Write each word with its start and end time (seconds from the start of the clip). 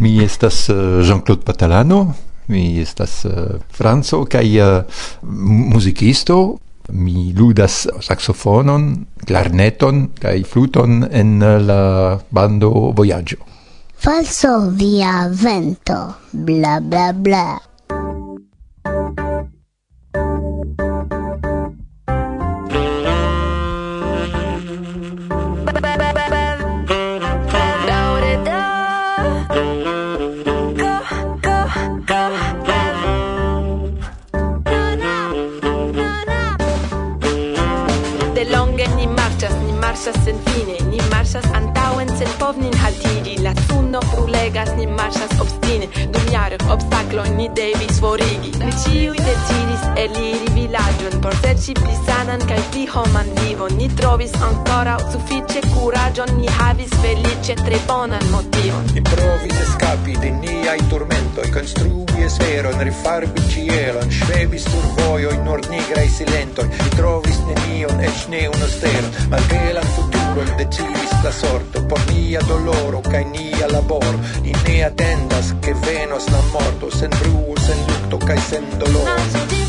Mi 0.00 0.16
estas 0.24 0.68
eh, 0.72 0.74
Jean-Claude 1.04 1.44
Patalano, 1.44 2.14
mi 2.48 2.80
estas 2.80 3.24
eh, 3.28 3.60
franco 3.68 4.24
kaj 4.24 4.56
eh, 4.56 4.82
muzikisto. 5.22 6.58
Mi 6.90 7.30
ludas 7.36 7.84
saxofonon, 8.02 8.86
klarneton 9.28 10.08
kaj 10.18 10.40
fluton 10.48 11.04
en 11.06 11.38
la 11.38 12.18
bando 12.34 12.90
Vojaĝo. 12.96 13.38
Falso 14.00 14.56
via 14.74 15.28
vento, 15.28 16.00
bla 16.32 16.80
bla 16.80 17.12
bla. 17.12 17.69
obstaclo 46.72 47.24
ni 47.36 47.48
devis 47.48 48.00
forigi. 48.00 48.50
Ni 48.64 48.72
ciui 48.82 49.18
decidis 49.28 49.82
eliri 50.04 50.52
tamen 51.10 51.20
por 51.20 51.34
serci 51.42 51.72
pli 51.74 51.94
sanan 52.06 52.40
kaj 52.48 52.60
pli 52.70 52.86
homan 52.86 53.26
vivon. 53.40 53.70
Ni 53.76 53.88
trovis 53.96 54.32
ancora 54.42 54.96
sufiĉe 55.12 55.60
kuraĝon 55.74 56.30
ni 56.40 56.48
havis 56.58 56.90
feliĉe 57.02 57.54
tre 57.64 57.78
bonan 57.86 58.24
motivon. 58.30 58.84
Ni 58.94 59.02
provis 59.02 59.56
eskapi 59.66 60.16
de 60.22 60.30
niaj 60.30 60.78
turmentoj 60.90 61.50
konstrui 61.54 62.24
esperon 62.24 62.80
rifarbi 62.88 63.46
ĉielon 63.52 64.10
ŝvevis 64.18 64.64
sur 64.70 64.86
vojoj 64.98 65.36
nur 65.44 65.60
nigraj 65.70 66.08
silentoj. 66.18 66.66
Ni 66.70 66.90
trovis 66.96 67.40
nenion 67.48 68.04
eĉ 68.08 68.26
ne 68.34 68.42
unu 68.54 68.68
stelon 68.76 69.10
malbelan 69.32 69.88
futuron 69.96 70.52
decidis 70.58 71.16
la 71.24 71.32
sorto 71.32 71.86
por 71.88 72.04
nia 72.12 72.40
doloro 72.48 73.02
kaj 73.10 73.24
nia 73.34 73.72
laboro. 73.72 74.18
Ni 74.44 74.54
ne 74.66 74.84
atendas 74.90 75.54
ke 75.64 75.74
venos 75.86 76.30
la 76.34 76.44
morto 76.52 76.90
sen 76.98 77.10
bruo 77.22 77.56
sen 77.66 77.82
lukto 77.88 78.26
kaj 78.26 78.38
sen 78.50 78.70
doloro. 78.78 79.59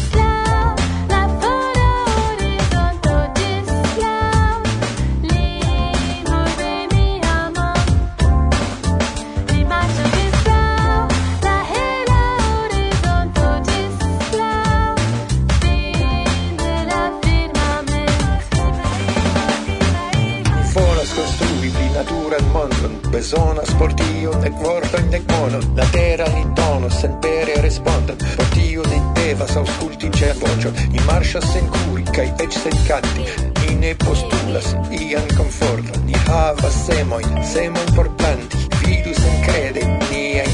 marŝas 31.08 31.48
sen 31.54 31.68
curi 31.78 32.06
kaj 32.16 32.28
eĉ 32.46 32.58
sen 32.64 32.78
canti 32.88 33.26
ni 33.62 33.76
ne 33.84 33.94
postulas 34.06 34.74
ian 35.00 35.28
komforton. 35.38 36.06
Ni 36.08 36.18
havas 36.28 36.78
semojn 36.86 37.42
semojn 37.54 37.96
por 37.96 38.10
planti 38.18 38.66
vidu 38.82 39.14
senkrede 39.22 39.86
niajn 40.12 40.52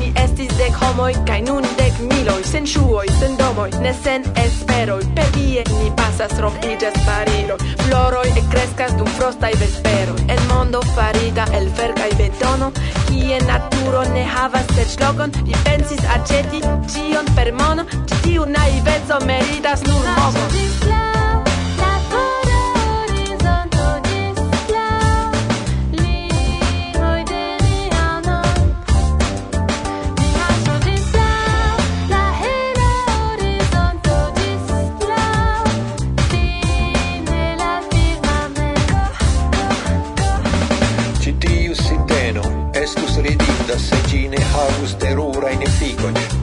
ni 0.00 0.05
homoi 0.80 1.14
kaj 1.28 1.40
nun 1.48 1.66
dek 1.78 1.98
miloi 2.12 2.42
sen 2.44 2.66
shuoi 2.66 3.08
sen 3.20 3.38
domoi 3.38 3.70
ne 3.80 3.94
sen 4.04 4.22
esperoi. 4.44 5.02
Per 5.14 5.40
ie 5.40 5.64
ni 5.72 5.90
pasas 5.96 6.38
rompigas 6.40 6.96
barilo 7.06 7.56
floroi 7.86 8.28
e 8.28 8.42
crescas 8.50 8.66
ekkreskas 8.66 8.96
dum 8.98 9.06
frostaj 9.06 9.52
vesperoj 9.60 10.20
el 10.28 10.40
mondo 10.48 10.80
farita 10.94 11.44
el 11.52 11.68
fer 11.76 11.94
kai 11.94 12.10
betono 12.18 12.72
kie 13.08 13.38
naturo 13.46 14.02
ne 14.14 14.24
havas 14.24 14.66
serĉlogon 14.76 15.32
vi 15.46 15.54
pensis 15.64 16.04
aceti 16.18 16.60
cion 16.92 17.26
per 17.36 17.52
mono 17.52 17.84
ci 18.06 18.22
tiu 18.22 18.44
naivezo 18.44 19.24
meritas 19.26 19.82
nur 19.88 20.06
mogon. 20.18 20.95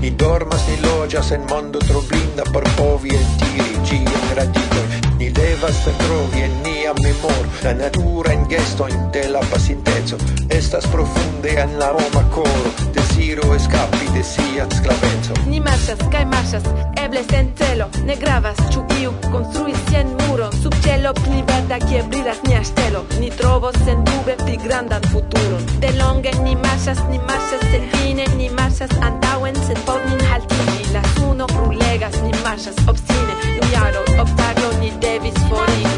Ni 0.04 0.10
dormas, 0.20 0.64
ni 0.68 0.74
loĝas 0.84 1.30
en 1.32 1.46
mondo 1.48 1.80
troblinda 1.80 2.44
por 2.52 2.66
povi 2.76 3.14
eltiri 3.16 3.78
ĝian 3.88 4.26
radikoj. 4.36 4.82
Ni 5.22 5.30
devas 5.38 5.80
trovi 6.02 6.44
en 6.44 6.58
nia 6.66 6.92
memor 6.98 7.48
la 7.64 7.72
naturajn 7.80 8.44
gestojn 8.52 9.08
de 9.16 9.24
la 9.32 9.40
pasinteco. 9.54 10.20
Estas 10.50 10.90
profunde 10.92 11.56
en 11.64 11.80
la 11.80 11.94
homa 11.96 12.26
koro 12.36 12.76
deziro 13.14 13.54
escapi 13.56 14.08
de 14.14 14.24
sia 14.24 14.66
sclaveco 14.70 15.34
Ni 15.46 15.60
marŝas 15.60 16.00
kaj 16.12 16.26
marŝas, 16.26 16.66
eble 16.98 17.22
sen 17.30 17.52
celo. 17.58 17.88
Ne 18.08 18.16
gravas, 18.16 18.58
ĉu 18.74 18.84
iu 19.02 19.12
konstruis 19.32 19.78
sian 19.90 20.08
muro. 20.22 20.50
Sub 20.62 20.74
cielo 20.84 21.14
pli 21.14 21.44
verda 21.48 21.78
kie 21.86 22.04
brilas 22.10 22.42
nia 22.48 22.62
ŝtelo 22.64 23.04
Ni 23.20 23.30
trovos 23.38 23.78
sendube 23.86 24.36
pli 24.44 24.58
grandan 24.66 25.04
futuron 25.12 25.64
Delonge 25.84 26.34
ni 26.44 26.56
marŝas, 26.66 27.04
ni 27.12 27.20
marŝas 27.30 27.66
senfine 27.72 28.26
Ni 28.38 28.50
marŝas 28.58 28.94
antaŭen, 29.10 29.60
sen 29.68 29.80
povnin 29.86 30.26
haltigi 30.32 30.94
La 30.94 31.04
suno 31.16 31.48
brulegas, 31.54 32.22
ni 32.26 32.34
marchas 32.44 32.78
obstine. 32.88 33.34
Nun 33.58 33.70
jaro, 33.74 34.06
obstaclo, 34.22 34.74
ni 34.82 34.92
devis 35.02 35.38
forigi. 35.50 35.93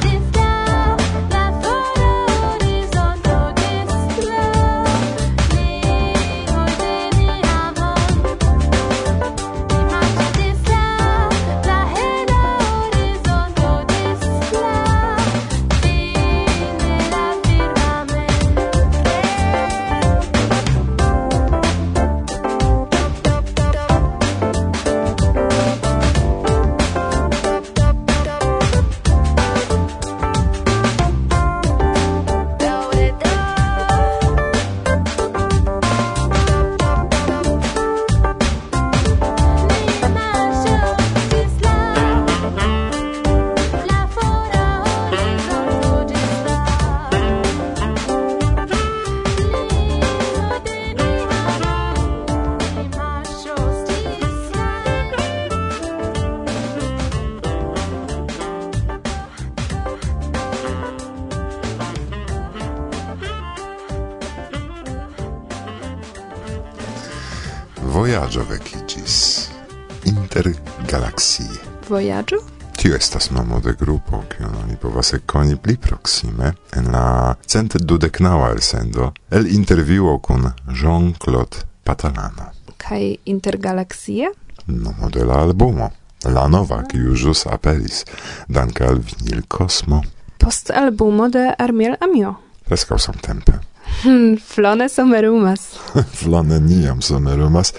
vojaĝo? 71.90 72.38
Tio 72.76 72.96
estas 72.96 73.30
nomo 73.32 73.60
de 73.60 73.74
grupo, 73.80 74.24
kion 74.30 74.56
oni 74.64 74.76
povas 74.82 75.14
ekkoni 75.14 75.56
pli 75.56 75.78
proksime 75.78 76.54
en 76.76 76.92
la 76.92 77.36
cent 77.48 77.78
dudeknaŭa 77.80 78.50
elsendo 78.52 79.12
el 79.32 79.48
intervjuo 79.48 80.18
kun 80.20 80.50
Jean-Claude 80.68 81.64
Patalano. 81.84 82.52
Kaj 82.78 83.16
intergalaksie? 83.26 84.32
Nomo 84.68 85.10
de 85.10 85.24
la 85.24 85.40
albumo. 85.42 85.90
La 86.26 86.48
nova, 86.48 86.82
kiu 86.90 87.16
ĵus 87.16 87.46
aperis, 87.54 88.04
danke 88.48 88.86
al 88.86 88.98
vinil 88.98 89.44
Kosmo. 89.48 90.02
Post 90.42 90.72
albumo 90.74 91.30
de 91.30 91.52
Armiel 91.60 91.96
Amio. 92.02 92.36
Preskaŭ 92.66 92.98
samtempe. 93.00 93.60
Hmm, 94.02 94.38
flone 94.38 94.90
somerumas. 94.90 95.68
flone 96.20 96.60
niam 96.60 97.02
somerumas, 97.02 97.74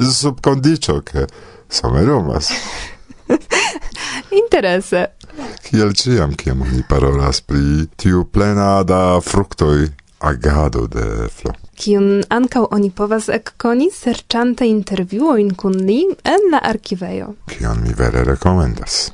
sub 0.00 0.40
kondiĉo 0.40 1.00
ke 1.04 1.26
somerumas. 1.68 2.50
Interesse. 4.42 5.06
Kiel 5.64 5.94
ciam, 5.94 6.34
kiam 6.34 6.62
oni 6.62 6.82
parolas 6.88 7.40
pri 7.40 7.86
tiu 7.96 8.24
plena 8.24 8.82
da 8.82 9.20
fructoi 9.20 9.88
agado 10.20 10.86
de 10.86 11.28
flo. 11.32 11.54
Kiun 11.80 12.24
ankaŭ 12.28 12.66
oni 12.76 12.90
povas 12.92 13.30
ekkoni 13.32 13.88
serĉante 13.94 14.66
intervjuojn 14.68 15.54
kun 15.56 15.78
li 15.86 16.02
en 16.28 16.50
la 16.52 16.60
arkivejo. 16.72 17.32
Kion 17.54 17.80
mi 17.86 17.96
vere 17.96 18.24
rekomendas. 18.28 19.06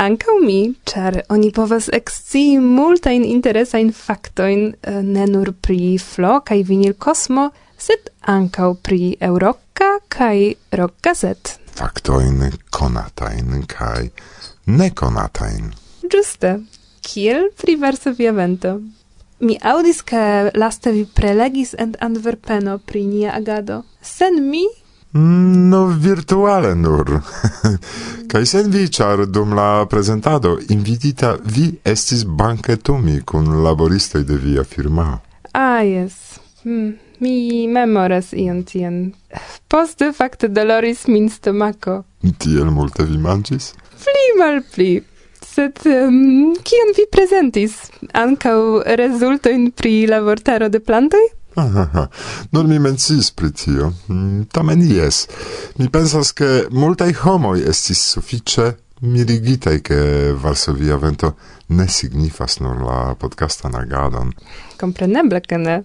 Ankaŭ 0.00 0.38
mi, 0.40 0.60
ĉar 0.88 1.18
oni 1.34 1.50
povas 1.52 1.90
ekscii 1.92 2.60
multajn 2.62 3.26
interesajn 3.28 3.90
faktojn 3.92 4.62
eh, 4.72 5.02
ne 5.02 5.26
nur 5.28 5.52
pri 5.66 5.98
flo 6.00 6.38
kaj 6.46 6.62
vinil 6.70 6.94
kosmo, 6.94 7.50
sed 7.76 8.08
ankaŭ 8.22 8.70
pri 8.86 9.16
Eŭroka 9.20 9.96
kaj 10.08 10.54
Rock 10.78 11.02
Gazette 11.02 11.61
faktojn 11.82 12.52
konatajn 12.70 13.64
kaj 13.66 14.08
nekonatajn. 14.66 15.72
Giuste. 16.06 16.60
Kiel 17.02 17.48
pri 17.58 17.74
Varsovia 17.76 18.30
vento. 18.32 18.76
Mi 19.40 19.56
audis 19.66 20.04
ke 20.06 20.52
laste 20.54 20.92
vi 20.94 21.02
prelegis 21.14 21.74
en 21.78 21.96
Antwerpeno 21.98 22.78
pri 22.78 23.02
nia 23.06 23.34
agado. 23.34 23.82
Sen 24.00 24.38
mi 24.50 24.62
mm, 25.12 25.68
No, 25.70 25.86
virtuale 25.86 26.74
nur. 26.74 27.18
Kaj 28.30 28.46
sen 28.46 28.70
vi, 28.70 28.86
char 28.88 29.26
dum 29.26 29.58
la 29.58 29.86
presentado 29.90 30.58
invitita 30.68 31.36
vi 31.44 31.72
estis 31.84 32.22
banketumi 32.24 33.20
kun 33.26 33.56
laboristoi 33.64 34.22
de 34.24 34.38
via 34.38 34.64
firmao. 34.64 35.18
Ah, 35.52 35.82
yes. 35.82 36.38
Hmm. 36.62 36.94
Mi 37.22 37.68
memoras 37.70 38.32
ion 38.32 38.64
tien. 38.66 39.12
Poste 39.70 40.10
fakte 40.12 40.48
doloris 40.50 41.06
min 41.06 41.28
stomako. 41.30 42.02
Tiel 42.38 42.70
multe 42.74 43.06
vi 43.06 43.18
mangis? 43.18 43.72
Pli 44.02 44.24
mal 44.40 44.58
pli. 44.74 44.96
Sed 45.52 45.84
um, 45.86 46.56
kion 46.66 46.90
vi 46.96 47.06
presentis? 47.12 47.76
Ancau 48.18 48.82
resultoin 48.98 49.70
pri 49.70 50.08
la 50.10 50.18
vortaro 50.24 50.68
de 50.72 50.80
plantoi? 50.82 51.28
Aha, 51.62 52.08
non 52.56 52.66
mi 52.66 52.78
mencis 52.82 53.30
pri 53.30 53.52
tio. 53.52 53.92
Mm, 54.08 54.48
tamen 54.50 54.82
jes. 54.88 55.26
Mi 55.78 55.90
pensas, 55.92 56.32
ke 56.32 56.66
multai 56.74 57.12
homoi 57.22 57.60
estis 57.70 58.02
suffice 58.16 58.72
mirigitei 59.02 59.82
ke 59.82 60.32
Varsovia 60.42 60.96
vento 60.96 61.34
ne 61.68 61.86
signifas 61.88 62.60
nur 62.60 62.82
la 62.82 63.14
podcastan 63.14 63.74
agadon. 63.78 64.32
Compreneble, 64.80 65.42
ke 65.46 65.58
ne. 65.58 65.82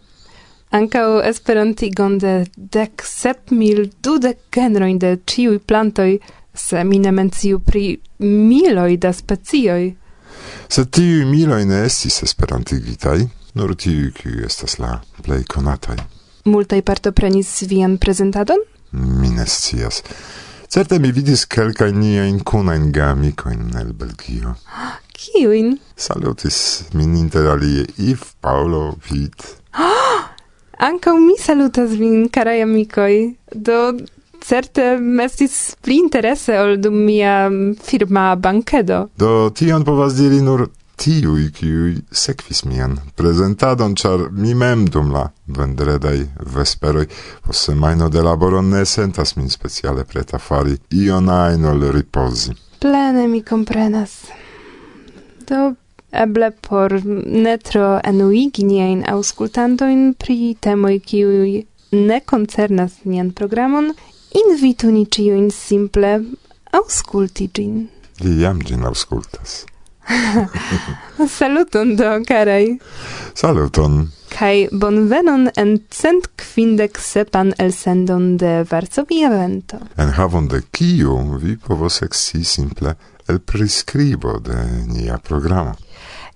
Ancau 0.69 1.21
esperantigon 1.23 2.17
de 2.19 2.33
dec 2.55 3.03
sep 3.05 3.51
mil 3.51 3.85
dudec 4.03 4.39
genroin 4.51 4.97
de 4.99 5.15
ciui 5.25 5.59
plantoi, 5.59 6.19
se 6.53 6.83
mi 6.83 6.99
ne 6.99 7.11
menciu 7.11 7.59
pri 7.59 7.99
miloi 8.19 8.97
da 8.97 9.13
specioi. 9.13 9.95
Se 10.67 10.83
tiui 10.85 11.23
miloi 11.25 11.63
ne 11.65 11.85
estis 11.85 12.19
esperantigitai, 12.25 13.27
nur 13.55 13.75
tiui, 13.75 14.11
qui 14.11 14.43
estas 14.43 14.77
la 14.83 14.97
plei 15.23 15.45
conatai. 15.47 15.97
Multai 16.47 16.81
partoprenis 16.83 17.49
vian 17.69 17.97
presentadon? 17.97 18.59
Mi 18.91 19.31
ne 19.31 19.45
scias. 19.47 20.03
Certe 20.67 20.99
mi 20.99 21.13
vidis 21.15 21.45
kelkaj 21.47 21.93
niajn 21.95 22.41
kunajn 22.43 22.89
geamikojn 22.95 23.71
el 23.79 23.93
Belgio. 23.95 24.57
Kiujn? 25.17 25.77
Salutis 25.95 26.57
min 26.93 27.15
inter 27.15 27.47
alie 27.53 27.87
Yves, 27.95 28.35
Paulo, 28.41 28.97
Vit. 29.09 29.47
Ankaŭ 30.77 31.15
mi 31.17 31.33
salutas 31.41 31.91
vin, 31.97 32.27
carai 32.29 32.61
amicoi. 32.61 33.35
Do 33.51 33.97
certe 34.45 34.83
estis 35.23 35.75
pli 35.81 35.97
interesse 36.03 36.57
ol 36.61 36.77
dum 36.77 36.99
mia 37.05 37.49
firma 37.83 38.35
bankedo. 38.35 39.07
Do 39.17 39.49
tion 39.57 39.85
povas 39.87 40.15
diri 40.19 40.41
nur 40.45 40.67
tiui, 40.97 41.49
kiui 41.53 41.95
sekvis 42.11 42.63
mian 42.65 42.97
presentadon, 43.17 43.95
char 43.95 44.29
mi 44.31 44.53
mem 44.53 44.85
dum 44.89 45.11
la 45.13 45.25
vendredai 45.57 46.27
vesperoi, 46.55 47.07
post 47.45 47.69
semaino 47.69 48.09
de 48.09 48.21
laboro 48.21 48.61
ne 48.61 48.85
sentas 48.85 49.35
min 49.37 49.49
speciale 49.49 50.05
preta 50.05 50.37
fari 50.37 50.77
ion 51.01 51.29
ajn 51.29 51.65
ol 51.65 51.89
ripozi. 51.97 52.53
Plene 52.79 53.27
mi 53.27 53.41
comprenas. 53.41 54.27
Do 55.47 55.73
eble 56.23 56.51
por 56.67 56.93
netro 57.47 57.99
enuigi 58.03 58.65
niajn 58.67 59.03
auscultantoin 59.11 60.13
pri 60.19 60.55
temoi 60.61 60.99
kiui 60.99 61.65
ne 61.91 62.19
koncernas 62.19 62.99
nian 63.05 63.31
programon, 63.31 63.93
invitu 64.43 64.91
ni 64.91 65.05
ciuin 65.05 65.49
simple 65.51 66.19
ausculti 66.71 67.49
gin. 67.53 67.87
Li 68.19 68.41
jam 68.41 68.61
gin 68.61 68.85
auscultas. 68.85 69.65
Saluton 71.37 71.95
do, 71.95 72.11
carai. 72.27 72.77
Saluton. 73.35 74.07
Kaj 74.31 74.67
bonvenon 74.71 75.47
en 75.57 75.77
cent 75.91 76.27
kvindek 76.39 76.99
sepan 77.01 77.53
elsendon 77.59 78.35
de 78.37 78.61
Varsovia 78.69 79.31
vento. 79.33 79.79
En 79.97 80.13
havon 80.17 80.47
de 80.51 80.61
kiu 80.71 81.15
vi 81.41 81.57
povos 81.57 82.01
exi 82.05 82.43
simple 82.45 82.95
el 83.27 83.39
prescribo 83.39 84.39
de 84.39 84.55
nia 84.87 85.17
programo. 85.17 85.75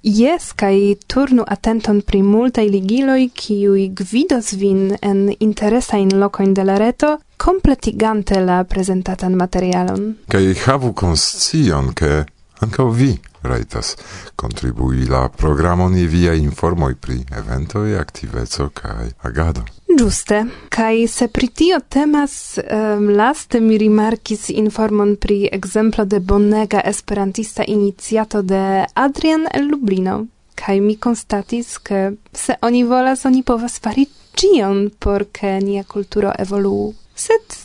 Yes, 0.01 0.53
kai 0.57 0.95
turnu 1.07 1.43
atenton 1.47 2.01
pri 2.01 2.23
multaj 2.25 2.65
ligiloj, 2.73 3.27
kiuj 3.37 3.83
gvidos 3.99 4.55
vin 4.57 4.95
en 5.01 5.27
interesajn 5.39 6.15
lokojn 6.17 6.55
de 6.57 6.65
la 6.65 6.77
reto, 6.81 7.19
kompletigante 7.37 8.41
la 8.41 8.63
prezentatan 8.63 9.37
materialon. 9.37 10.15
Kai 10.27 10.55
havu 10.65 10.93
konscion, 10.97 11.93
ke 11.93 12.23
Ankaŭ 12.61 12.89
vi 12.93 13.17
raitas 13.41 13.95
contribui 14.35 15.05
la 15.09 15.29
programon 15.29 15.95
je 15.97 16.07
via 16.07 16.33
informoi 16.33 16.95
pri 16.95 17.15
eventoj, 17.37 17.97
activezo 17.99 18.69
kaj 18.73 19.09
agado. 19.21 19.63
Giuste. 19.97 20.45
Kai 20.69 21.07
se 21.07 21.27
pri 21.27 21.47
tio 21.47 21.79
temas, 21.89 22.59
um, 22.59 23.09
laste 23.09 23.59
mi 23.59 23.77
rimarkis 23.77 24.49
informon 24.49 25.15
pri 25.15 25.49
exemplo 25.51 26.05
de 26.05 26.19
bonega 26.19 26.81
esperantista 26.85 27.63
iniciato 27.67 28.41
de 28.41 28.85
Adrian 28.93 29.47
el 29.53 29.67
Lublino. 29.67 30.25
Kai 30.55 30.79
mi 30.79 30.95
konstatis, 30.95 31.77
ke 31.77 32.11
se 32.33 32.55
oni 32.61 32.83
volas, 32.83 33.25
oni 33.25 33.43
povas 33.43 33.79
fari 33.79 34.05
cion 34.37 34.89
por 34.99 35.25
ke 35.33 35.57
nia 35.59 35.83
kulturo 35.83 36.31
evoluu. 36.39 36.93
Sed 37.15 37.57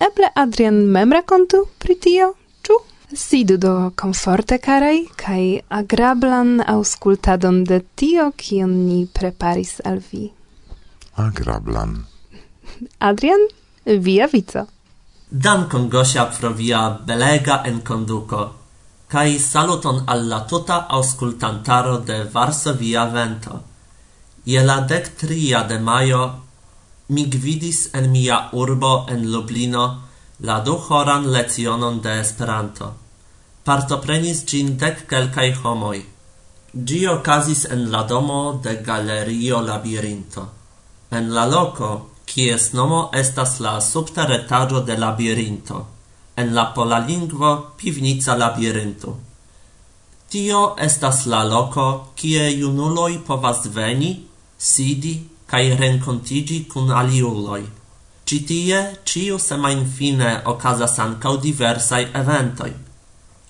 eble 0.00 0.30
Adrian 0.34 0.84
mem 0.86 1.12
rakontu 1.12 1.66
pri 1.78 1.94
tio? 1.94 2.34
Sidu 3.14 3.56
do 3.56 3.92
comforte, 3.94 4.58
carai, 4.58 5.06
cae 5.16 5.62
agrablan 5.70 6.60
auscultadon 6.66 7.62
de 7.64 7.80
tio, 7.94 8.32
kion 8.36 8.72
ni 8.86 9.06
preparis 9.06 9.80
al 9.84 10.00
vi. 10.10 10.32
Agrablan. 11.14 12.04
Adrian, 12.98 13.46
via 13.84 14.26
vico. 14.26 14.66
Dankon, 15.30 15.88
Gosia, 15.88 16.26
pro 16.26 16.50
via 16.52 16.90
belega 17.06 17.62
enconduco, 17.64 18.54
cae 19.08 19.38
saluton 19.38 20.02
alla 20.06 20.40
tuta 20.40 20.86
auscultantaro 20.88 21.98
de 21.98 22.24
Varsovia 22.24 23.06
Vento. 23.06 23.62
Je 24.44 24.62
la 24.62 24.80
dec 24.80 25.14
tria 25.16 25.62
de 25.62 25.78
maio 25.78 26.42
mi 27.08 27.24
gvidis 27.30 27.90
en 27.94 28.10
mia 28.10 28.48
urbo 28.52 29.06
en 29.08 29.30
Lublino 29.30 30.05
la 30.40 30.60
duhoran 30.60 31.32
lecionon 31.32 32.00
de 32.00 32.20
Esperanto. 32.20 32.92
Partoprenis 33.64 34.44
gin 34.46 34.76
dec 34.76 35.06
quelcae 35.08 35.54
homoi. 35.62 36.04
Gi 36.86 37.06
ocasis 37.08 37.64
en 37.64 37.90
la 37.90 38.02
domo 38.02 38.60
de 38.62 38.74
Galerio 38.86 39.60
Labirinto. 39.60 40.44
En 41.10 41.32
la 41.34 41.46
loco, 41.46 42.10
quies 42.26 42.74
nomo 42.74 43.10
estas 43.14 43.60
la 43.60 43.80
subterretaggio 43.80 44.80
de 44.80 44.98
Labirinto, 44.98 45.86
en 46.36 46.54
la 46.54 46.74
pola 46.74 46.98
lingvo 46.98 47.72
Pivnica 47.76 48.36
Labirinto. 48.36 49.16
Tio 50.28 50.76
estas 50.76 51.24
la 51.26 51.44
loco 51.44 52.12
kie 52.14 52.50
junuloi 52.60 53.18
povas 53.18 53.68
veni, 53.72 54.26
sidi, 54.58 55.14
cae 55.46 55.76
rencontigi 55.76 56.66
cun 56.66 56.90
aliuloi 56.90 57.64
citie 58.26 58.98
ciu 59.04 59.38
semain 59.38 59.84
fine 59.86 60.42
ocasas 60.44 60.98
ancau 60.98 61.36
diversai 61.36 62.08
eventoi. 62.12 62.72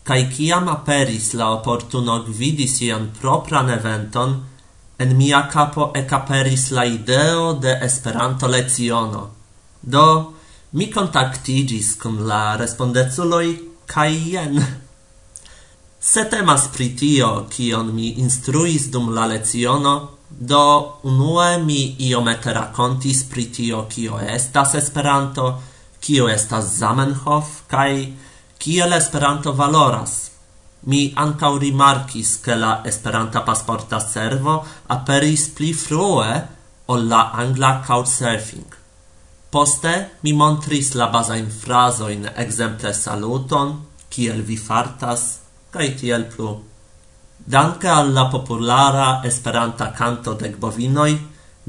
Cai 0.04 0.28
ciam 0.30 0.68
aperis 0.68 1.32
la 1.32 1.50
opportuno 1.56 2.22
gvidi 2.26 2.68
sian 2.68 3.08
propran 3.20 3.70
eventon, 3.70 4.44
en 4.98 5.16
mia 5.16 5.48
capo 5.52 5.92
ecaperis 5.94 6.70
la 6.70 6.84
ideo 6.84 7.54
de 7.54 7.72
Esperanto 7.82 8.46
leziono. 8.46 9.30
Do, 9.80 10.34
mi 10.72 10.90
contactigis 10.92 11.96
cum 11.96 12.20
la 12.26 12.56
respondezuloi 12.56 13.50
kai 13.86 14.14
jen. 14.32 14.60
Se 16.00 16.24
temas 16.28 16.68
pri 16.74 16.90
tio, 16.96 17.46
kion 17.50 17.94
mi 17.94 18.12
instruis 18.20 18.90
dum 18.92 19.08
la 19.14 19.26
leziono, 19.26 20.15
Do, 20.38 20.98
unue 21.02 21.56
mi 21.64 21.96
iomete 22.08 22.52
racontis 22.52 23.22
pri 23.24 23.46
tio 23.50 23.86
kio 23.88 24.18
estas 24.20 24.74
Esperanto, 24.74 25.62
kio 26.00 26.28
estas 26.28 26.76
Zamenhof, 26.76 27.62
kai 27.66 28.12
kiel 28.58 28.92
Esperanto 28.92 29.54
valoras. 29.56 30.30
Mi 30.80 31.12
ancau 31.16 31.56
rimarkis 31.56 32.40
che 32.44 32.54
la 32.54 32.82
Esperanta 32.84 33.40
pasporta 33.40 33.98
servo 33.98 34.62
aperis 34.86 35.48
pli 35.48 35.72
frue 35.72 36.46
ol 36.84 37.08
la 37.08 37.30
angla 37.32 37.80
couchsurfing. 37.86 38.76
Poste 39.48 40.18
mi 40.20 40.32
montris 40.32 40.92
la 40.92 41.08
basain 41.08 41.48
frasoin 41.48 42.28
exemple 42.36 42.92
saluton, 42.92 43.86
kiel 44.08 44.42
vi 44.42 44.56
fartas, 44.58 45.38
kai 45.70 45.94
tiel 45.96 46.28
plu. 46.28 46.65
Danke 47.48 47.86
alla 47.86 48.26
populara 48.26 49.22
Esperanta 49.22 49.92
canto 49.92 50.32
de 50.32 50.48
bovinoi, 50.48 51.16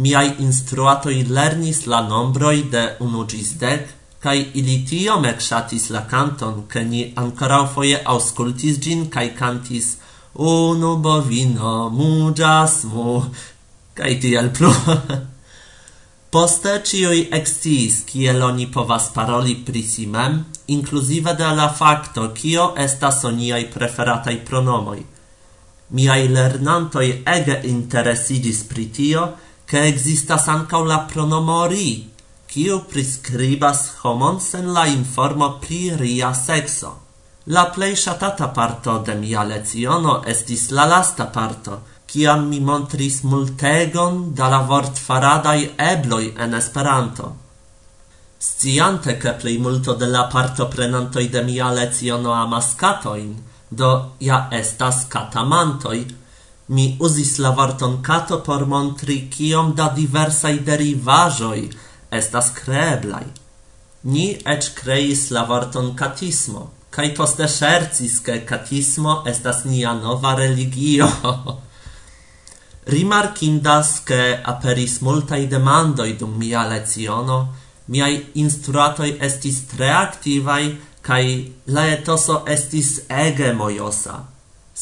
miai 0.01 0.33
instruatoi 0.41 1.27
lernis 1.29 1.83
la 1.85 1.99
nombroi 2.01 2.63
de 2.71 2.95
unu 3.05 3.25
gis 3.29 3.51
dec, 3.61 3.83
kai 4.17 4.39
ili 4.57 4.81
tio 4.89 5.21
ecsatis 5.21 5.89
la 5.89 6.01
canton, 6.05 6.65
che 6.65 6.81
ni 6.81 7.11
ancora 7.13 7.67
foie 7.67 8.01
auscultis 8.01 8.79
gin 8.79 9.07
kai 9.07 9.33
cantis 9.33 9.97
Unu 10.33 10.97
bovino 10.97 11.89
mugias 11.89 12.83
mu, 12.85 13.21
kaj 13.93 14.17
tiel 14.19 14.49
plu. 14.49 14.71
Poste 16.33 16.81
cioi 16.81 17.27
eksciis, 17.31 18.01
kiel 18.09 18.41
oni 18.41 18.65
povas 18.65 19.11
paroli 19.13 19.53
pri 19.55 19.83
si 19.83 20.09
de 21.21 21.51
la 21.59 21.69
facto, 21.69 22.31
kio 22.33 22.73
estas 22.75 23.23
oniaj 23.23 23.69
preferataj 23.69 24.37
pronomoi– 24.43 25.05
Miai 25.95 26.27
lernantoj 26.27 27.07
ege 27.33 27.61
interesigis 27.69 28.63
pri 28.67 28.85
tio, 28.91 29.21
ke 29.67 29.87
existas 29.87 30.47
ankaŭ 30.51 30.81
la 30.83 30.97
pronomo 31.11 31.61
ri, 31.71 31.89
kiu 32.51 32.81
prescribas 32.91 33.83
homon 34.01 34.39
sen 34.43 34.67
la 34.75 34.85
informo 34.91 35.49
pri 35.63 35.81
ria 36.01 36.33
sekso. 36.33 36.91
La 37.55 37.63
plei 37.75 37.95
shatata 37.95 38.49
parto 38.57 38.97
de 39.07 39.15
mia 39.15 39.43
leciono 39.47 40.21
estis 40.33 40.69
la 40.71 40.85
lasta 40.85 41.29
parto, 41.37 41.79
kiam 42.07 42.47
mi 42.49 42.59
montris 42.59 43.21
multegon 43.23 44.33
da 44.35 44.49
la 44.51 44.61
vortfaradaj 44.67 45.59
ebloj 45.91 46.23
en 46.43 46.55
Esperanto. 46.59 47.33
Sciante 48.39 49.15
ke 49.21 49.33
plei 49.41 49.57
multo 49.57 49.95
de 49.95 50.07
la 50.07 50.27
parto 50.33 50.67
prenantoi 50.67 51.27
de 51.29 51.43
mia 51.43 51.71
leciono 51.71 52.33
amas 52.33 52.75
catoin, 52.75 53.31
do 53.69 54.11
ja 54.19 54.49
estas 54.51 55.05
katamantoj. 55.09 56.05
Mi 56.67 56.97
uzis 56.99 57.37
la 57.39 57.49
vorton 57.49 58.01
kato 58.03 58.39
por 58.45 58.65
montri 58.65 59.29
kiom 59.31 59.73
da 59.75 59.89
diversaj 59.95 60.59
derivaĵoj 60.59 61.69
estas 62.11 62.51
kreeblaj. 62.55 63.23
Ni 64.03 64.25
eĉ 64.45 64.73
kreis 64.75 65.29
la 65.31 65.43
vorton 65.43 65.95
katismo, 65.95 66.71
kaj 66.89 67.13
poste 67.15 67.47
ŝercis, 67.47 68.19
ke 68.25 68.41
katismo 68.45 69.23
estas 69.27 69.63
nia 69.65 69.93
nova 69.93 70.35
religio. 70.35 71.07
Rimarkindas, 72.93 73.99
ke 74.07 74.19
aperis 74.43 75.01
multaj 75.01 75.41
demandoj 75.51 76.13
dum 76.19 76.37
mia 76.39 76.63
leciono, 76.67 77.39
miai 77.87 78.13
instruatoi 78.43 79.17
estis 79.27 79.65
tre 79.71 79.89
activai 79.91 80.63
kai 81.07 81.27
laetoso 81.75 82.41
estis 82.55 82.89
ege 83.25 83.53
mojosa. 83.53 84.15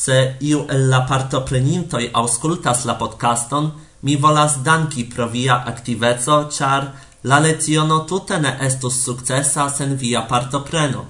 Se 0.03 0.17
iu 0.41 0.63
el 0.75 0.87
la 0.91 1.03
partoprenintoj 1.09 2.05
aŭskultas 2.21 2.85
la 2.89 2.95
podcaston, 3.01 3.67
mi 4.05 4.15
volas 4.23 4.55
danki 4.65 5.05
pro 5.13 5.27
via 5.35 5.59
aktiveco, 5.71 6.37
char 6.55 6.87
la 7.29 7.39
leciono 7.45 7.99
tute 8.09 8.39
ne 8.41 8.57
estus 8.67 8.97
sukcesa 9.05 9.69
sen 9.69 9.95
via 10.01 10.25
partopreno. 10.31 11.05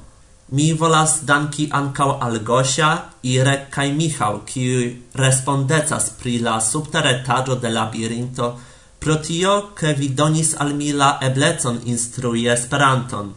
Mi 0.51 0.67
volas 0.81 1.15
danki 1.29 1.69
ankaŭ 1.79 2.09
al 2.27 2.37
Gosia, 2.49 2.91
Irek 3.23 3.71
kaj 3.75 3.87
Michał, 3.99 4.41
kiuj 4.51 4.91
respondecas 5.23 6.11
pri 6.19 6.35
la 6.47 6.59
subteretaĝo 6.61 7.55
de 7.63 7.71
labirinto, 7.77 8.51
pro 8.99 9.15
tio, 9.15 9.55
ke 9.79 9.95
vi 9.97 10.11
donis 10.19 10.53
al 10.59 10.75
mi 10.75 10.91
la 10.91 11.15
eblecon 11.29 11.81
instrui 11.95 12.45
Esperanton. 12.57 13.33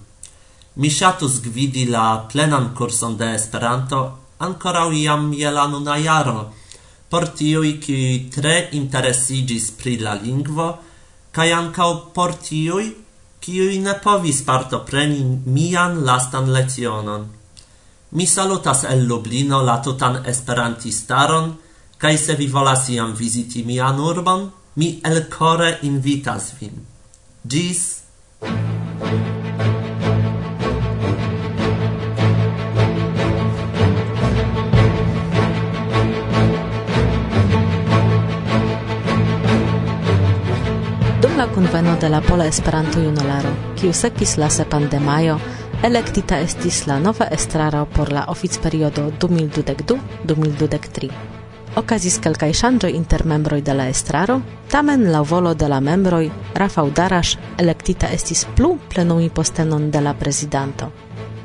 Mi 0.78 0.90
ŝatus 0.90 1.40
gvidi 1.42 1.84
la 1.90 2.06
plenan 2.32 2.68
kurson 2.78 3.16
de 3.18 3.32
Esperanto 3.34 4.02
ankoraŭ 4.46 4.90
jam 4.94 5.32
je 5.34 5.50
la 5.50 5.66
nuna 5.66 5.96
jaro, 5.98 6.52
por 7.10 7.26
tiui 7.38 7.72
kiuj 7.82 8.30
tre 8.34 8.54
interesigis 8.78 9.70
pri 9.80 9.96
la 10.04 10.14
lingvo, 10.22 10.68
kaj 11.34 11.48
ankaŭ 11.56 11.90
por 12.14 12.36
tiuj, 12.48 12.86
kiuj 13.42 13.74
ne 13.86 13.96
povis 14.04 14.44
partopreni 14.46 15.24
mian 15.56 15.98
lastan 16.06 16.52
lecionon. 16.54 17.26
Mi 18.10 18.26
salutas 18.26 18.84
el 18.84 19.06
Lublino 19.08 19.62
la 19.62 19.80
tutan 19.82 20.22
esperantistaron, 20.32 21.52
kaj 21.98 22.16
se 22.24 22.38
vi 22.38 22.46
volas 22.46 22.88
iam 22.94 23.14
viziti 23.18 23.64
mian 23.66 24.00
urbon, 24.00 24.50
mi 24.76 25.00
el 25.04 25.24
core 25.38 25.78
invitas 25.82 26.52
vin. 26.60 26.84
Gis! 27.44 27.86
de 42.00 42.08
la 42.08 42.20
Pola 42.20 42.46
Esperanto-Junularo, 42.46 43.50
kiu 43.76 43.92
sekvis 43.92 44.36
la 44.38 44.48
sepan 44.50 44.88
de 44.90 45.00
majo, 45.00 45.38
elektita 45.82 46.38
estis 46.40 46.86
la 46.86 46.98
nova 47.00 47.26
estraro 47.34 47.86
por 47.86 48.12
la 48.12 48.24
oficperiodo 48.28 49.10
2022-2023. 49.18 51.10
Okazis 51.76 52.18
kelkaj 52.22 52.52
ŝanĝoj 52.60 52.90
inter 52.94 53.26
membroj 53.26 53.60
de 53.62 53.74
la 53.74 53.88
estraro, 53.90 54.40
tamen 54.70 55.10
laŭ 55.12 55.24
volo 55.30 55.54
de 55.54 55.68
la 55.68 55.80
membroj 55.80 56.30
Rafał 56.54 56.90
Darasz 56.90 57.36
elektita 57.58 58.06
estis 58.14 58.46
plu 58.56 58.78
plenumi 58.88 59.30
postenon 59.30 59.90
de 59.90 60.00
la 60.00 60.14
prezidanto. 60.14 60.90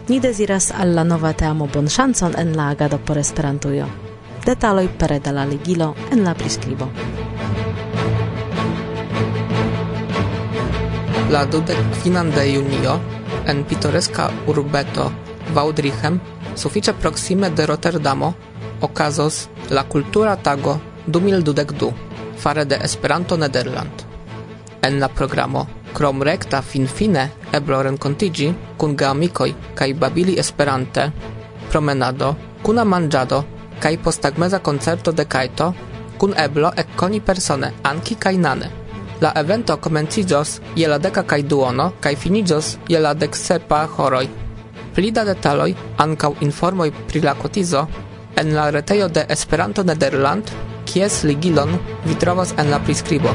Ni 0.10 0.20
deziras 0.20 0.72
al 0.72 0.96
la 0.96 1.04
nova 1.04 1.34
teamo 1.34 1.68
bonŝancon 1.74 2.34
en 2.38 2.58
la 2.58 2.70
agado 2.70 2.98
por 2.98 3.18
Esperantujo. 3.18 3.88
Detaloj 4.46 4.88
pere 5.00 5.20
de 5.20 5.32
la 5.32 5.46
ligilo 5.46 5.96
en 6.12 6.24
la 6.24 6.34
priskribo. 6.34 6.90
la 11.34 11.46
dudek 11.46 11.78
kvinan 11.94 12.30
de 12.32 12.44
junio 12.54 13.00
en 13.48 13.64
pitoreska 13.66 14.30
urbeto 14.48 15.12
Vaudrichem, 15.54 16.20
sufiĉe 16.56 16.94
proksime 16.94 17.50
de 17.50 17.66
Rotterdamo, 17.66 18.34
okazos 18.82 19.48
la 19.70 19.84
kultura 19.84 20.36
tago 20.36 20.78
2022 21.08 21.90
fare 22.38 22.66
de 22.66 22.78
Esperanto 22.84 23.38
Nederland. 23.38 24.04
En 24.82 25.00
la 25.00 25.10
programo 25.10 25.66
krom 25.94 26.22
rekta 26.22 26.62
finfine 26.62 27.26
eblo 27.52 27.82
renkontiĝi 27.82 28.52
kun 28.78 28.96
geamikoj 28.96 29.50
kaj 29.74 29.94
babili 29.94 30.38
Esperante, 30.40 31.10
promenado, 31.70 32.36
kuna 32.62 32.84
manĝado 32.84 33.44
kaj 33.80 33.98
postagmeza 34.04 34.60
koncerto 34.60 35.12
de 35.12 35.26
kajto 35.26 35.74
kun 36.18 36.38
eblo 36.38 36.72
ekkoni 36.78 37.22
persone 37.22 37.74
anki 37.84 38.16
kaj 38.16 38.38
nane. 38.38 38.83
La 39.24 39.30
evento 39.40 39.76
komenciĝos 39.80 40.50
je 40.76 40.88
la 40.92 40.98
deka 41.00 41.22
kaj 41.32 41.38
duono 41.52 41.84
kaj 42.04 42.12
finiĝos 42.24 42.72
je 42.92 43.00
la 43.00 43.14
deksepa 43.14 43.78
horoj. 43.96 44.26
Pli 44.96 45.12
da 45.16 45.24
detaloj, 45.24 45.70
ankaŭ 46.06 46.32
informoj 46.48 46.90
pri 47.12 47.22
la 47.24 47.34
kotizo, 47.44 47.86
en 48.42 48.52
la 48.58 48.66
retejo 48.76 49.08
de 49.08 49.24
Esperanto 49.36 49.88
Nederland, 49.88 50.52
kies 50.92 51.22
ligilon 51.24 51.72
vi 52.04 52.20
trovos 52.20 52.52
en 52.58 52.72
la 52.74 52.82
priskribo. 52.84 53.32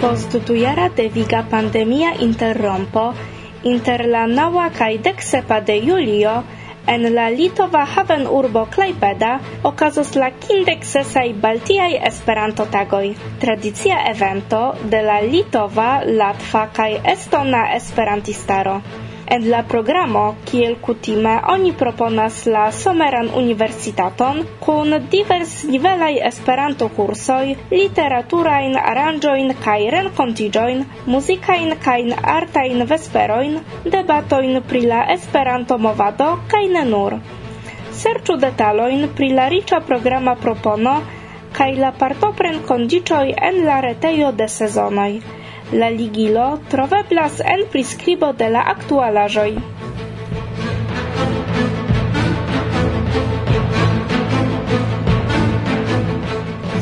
Post 0.00 0.42
dujara 0.48 0.90
deviga 0.96 1.46
pandemia 1.50 2.16
interrompo, 2.20 3.12
inter 3.64 4.10
la 4.16 4.26
naŭa 4.26 4.72
kaj 4.76 4.96
deksepa 5.08 5.60
de 5.70 5.84
julio, 5.86 6.42
En 6.84 7.14
la 7.14 7.28
litova 7.30 7.84
Haven 7.86 8.26
Urbo 8.26 8.64
Klaipeda 8.66 9.36
okazos 9.68 10.16
la 10.18 10.30
kindeksesaj 10.44 11.28
baltiaj 11.44 11.92
Esperanto-tagoj. 12.08 13.04
Tradicia 13.44 14.00
evento 14.10 14.62
de 14.94 15.02
la 15.06 15.20
litova, 15.22 16.02
latva 16.22 16.64
kaj 16.74 16.90
estona 17.14 17.62
esperantistaro. 17.76 18.80
En 19.34 19.44
la 19.50 19.62
programo, 19.68 20.22
kiel 20.48 20.74
kutime, 20.86 21.30
oni 21.52 21.70
proponas 21.82 22.40
la 22.54 22.64
someran 22.78 23.30
universitaton 23.40 24.42
kun 24.64 24.96
divers 25.14 25.54
nivelaj 25.68 26.10
Esperanto-kursoj, 26.28 27.54
literaturajn 27.70 28.76
aranĝojn 28.82 29.54
kaj 29.64 29.78
renkontiĝojn, 29.96 30.84
muzikajn 31.14 31.74
kaj 31.86 31.96
artajn 32.34 32.86
vesperojn, 32.92 33.58
debatojn 33.96 34.62
pri 34.72 34.84
la 34.92 35.00
Esperanto-movado 35.16 36.30
kaj 36.54 36.64
ne 36.76 36.86
nur. 36.92 37.20
Serĉu 38.04 38.36
detalojn 38.46 39.08
pri 39.16 39.32
la 39.40 39.48
riĉa 39.56 39.80
programa 39.92 40.36
propono 40.46 40.98
kaj 41.56 41.72
la 41.84 41.96
partopren 42.04 42.60
kondiĉoj 42.72 43.26
en 43.50 43.62
la 43.70 43.80
retejo 43.88 44.34
de 44.42 44.56
sezonoj. 44.60 45.12
La 45.72 45.88
ligilo 45.88 46.58
troveblas 46.70 47.40
en 47.40 47.62
priskribo 47.72 48.28
de 48.32 48.48
la 48.52 48.62
aktualaĵoj. 48.72 49.52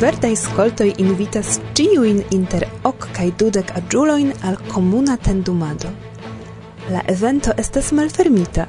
Verdaj 0.00 0.32
skoltoj 0.36 0.88
invitas 1.04 1.60
ĉiujn 1.78 2.18
inter 2.34 2.66
ok 2.90 3.06
kaj 3.14 3.28
dudek 3.38 3.70
aĝulojn 3.78 4.34
al 4.42 4.58
komuna 4.72 5.16
tendumado. 5.16 5.94
La 6.90 7.04
evento 7.14 7.54
estas 7.64 7.92
malfermita. 7.92 8.66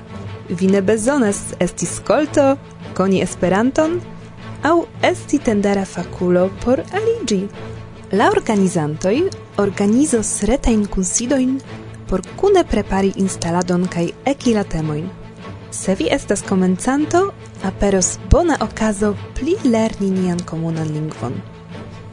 Vi 0.50 0.68
ne 0.68 0.82
bezonas 0.82 1.42
esti 1.60 1.90
skolto, 1.90 2.58
koni 2.94 3.26
Esperanton 3.26 4.02
au 4.64 4.86
esti 5.02 5.40
tendara 5.40 5.86
fakulo 5.86 6.50
por 6.64 6.86
aligi. 6.94 7.48
La 8.12 8.26
organizantoj 8.28 9.30
organizos 9.64 10.30
retajn 10.44 10.82
kunsidojn 10.92 11.52
por 12.10 12.20
kune 12.36 12.64
prepari 12.68 13.14
instaladon 13.24 13.86
kaj 13.88 14.10
eki 14.28 14.52
la 14.58 14.64
temojn. 14.68 15.06
Se 15.72 15.96
vi 15.96 16.10
estas 16.12 16.42
komencanto, 16.44 17.22
aperos 17.64 18.18
bona 18.34 18.58
okazo 18.66 19.14
pli 19.38 19.56
lerni 19.64 20.10
nian 20.12 20.42
komunan 20.50 20.92
lingvon. 20.92 21.38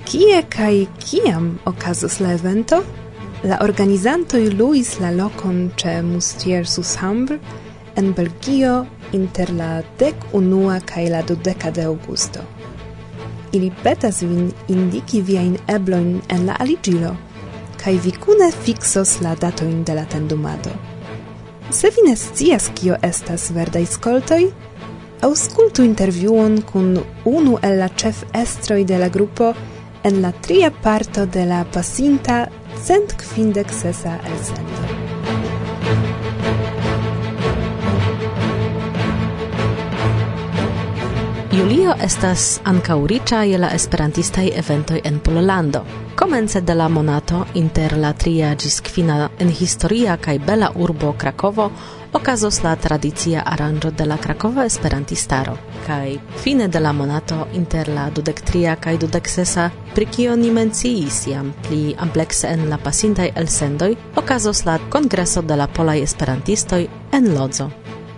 Kie 0.07 0.39
kaj 0.49 0.87
kiam 1.03 1.49
okazos 1.67 2.21
la 2.21 2.37
evento? 2.37 2.79
La 3.43 3.59
organizantoj 3.67 4.45
luis 4.55 5.01
la 5.01 5.11
lokon 5.11 5.73
ĉe 5.83 5.97
Mustier 6.03 6.67
sus 6.67 6.95
Hambre 7.03 7.41
en 7.97 8.13
Belgio 8.15 8.87
inter 9.13 9.51
la 9.51 9.83
dek 9.99 10.31
unua 10.33 10.79
kaj 10.81 11.09
la 11.11 11.23
dudeka 11.23 11.75
de 11.75 11.91
aŭgusto 11.91 12.47
ili 13.53 13.73
petas 13.83 14.23
vin 14.23 14.53
indiki 14.69 15.21
viajn 15.23 15.57
eblojn 15.69 16.21
en 16.29 16.47
la 16.47 16.57
aliĝilo, 16.61 17.15
kaj 17.83 17.95
vi 18.05 18.13
kune 18.13 18.51
fixos 18.65 19.21
la 19.21 19.35
datojn 19.35 19.85
de 19.85 19.95
la 19.95 20.05
tendumado. 20.05 20.71
Se 21.71 21.91
vi 21.91 22.09
ne 22.09 22.17
scias 22.17 22.71
kio 22.75 22.97
estas 23.03 23.51
verdaj 23.51 23.87
skoltoj, 23.87 24.43
aŭskultu 25.23 25.85
intervjuon 25.85 26.63
kun 26.73 26.95
unu 27.25 27.59
el 27.63 27.79
la 27.83 27.89
ĉefestroj 27.89 28.85
de 28.85 28.99
la 28.99 29.09
grupo 29.09 29.53
en 30.05 30.23
la 30.23 30.33
tria 30.33 30.71
parto 30.71 31.27
de 31.27 31.45
la 31.45 31.65
pasinta 31.75 32.47
cent 32.87 33.17
kvindek 33.21 33.73
sesa 33.83 34.19
elsendo. 34.25 35.08
Julio 41.53 41.95
estas 42.05 42.61
ankaŭ 42.65 43.07
riĉa 43.07 43.39
je 43.49 43.59
la 43.59 43.71
esperantistaj 43.73 44.51
eventoj 44.61 45.01
en 45.05 45.19
Pollando. 45.19 45.81
Komence 46.17 46.61
de 46.61 46.75
la 46.75 46.89
monato 46.89 47.47
inter 47.55 47.95
la 47.97 48.11
tria 48.13 48.51
ĝis 48.55 48.81
kvina 48.85 49.31
en 49.39 49.49
historia 49.49 50.17
kaj 50.17 50.39
bela 50.39 50.69
urbo 50.77 51.13
Krakovo 51.19 51.71
okazos 52.13 52.63
la 52.63 52.75
tradicia 52.77 53.43
aranĝo 53.47 53.91
de 53.91 54.05
la 54.05 54.17
Krakova 54.17 54.65
Esperantistaro 54.65 55.57
kaj 55.87 56.19
fine 56.37 56.69
de 56.69 56.81
la 56.81 56.93
monato 56.93 57.47
inter 57.55 57.89
la 57.89 58.11
dudektria 58.11 58.77
kaj 58.77 58.99
dudeksesa 58.99 59.71
pri 59.95 60.07
kio 60.07 60.37
ni 60.37 60.51
menciis 60.51 61.27
jam 61.27 61.55
pli 61.69 61.95
amplekse 61.99 62.53
en 62.53 62.69
la 62.69 62.77
pasintaj 62.77 63.31
elsendoj 63.35 63.95
okazos 64.17 64.65
la 64.65 64.79
kongreso 64.91 65.43
de 65.43 65.57
la 65.57 65.67
polaj 65.67 66.03
esperantistoj 66.03 66.87
en 67.13 67.35
Lodzo. 67.35 67.71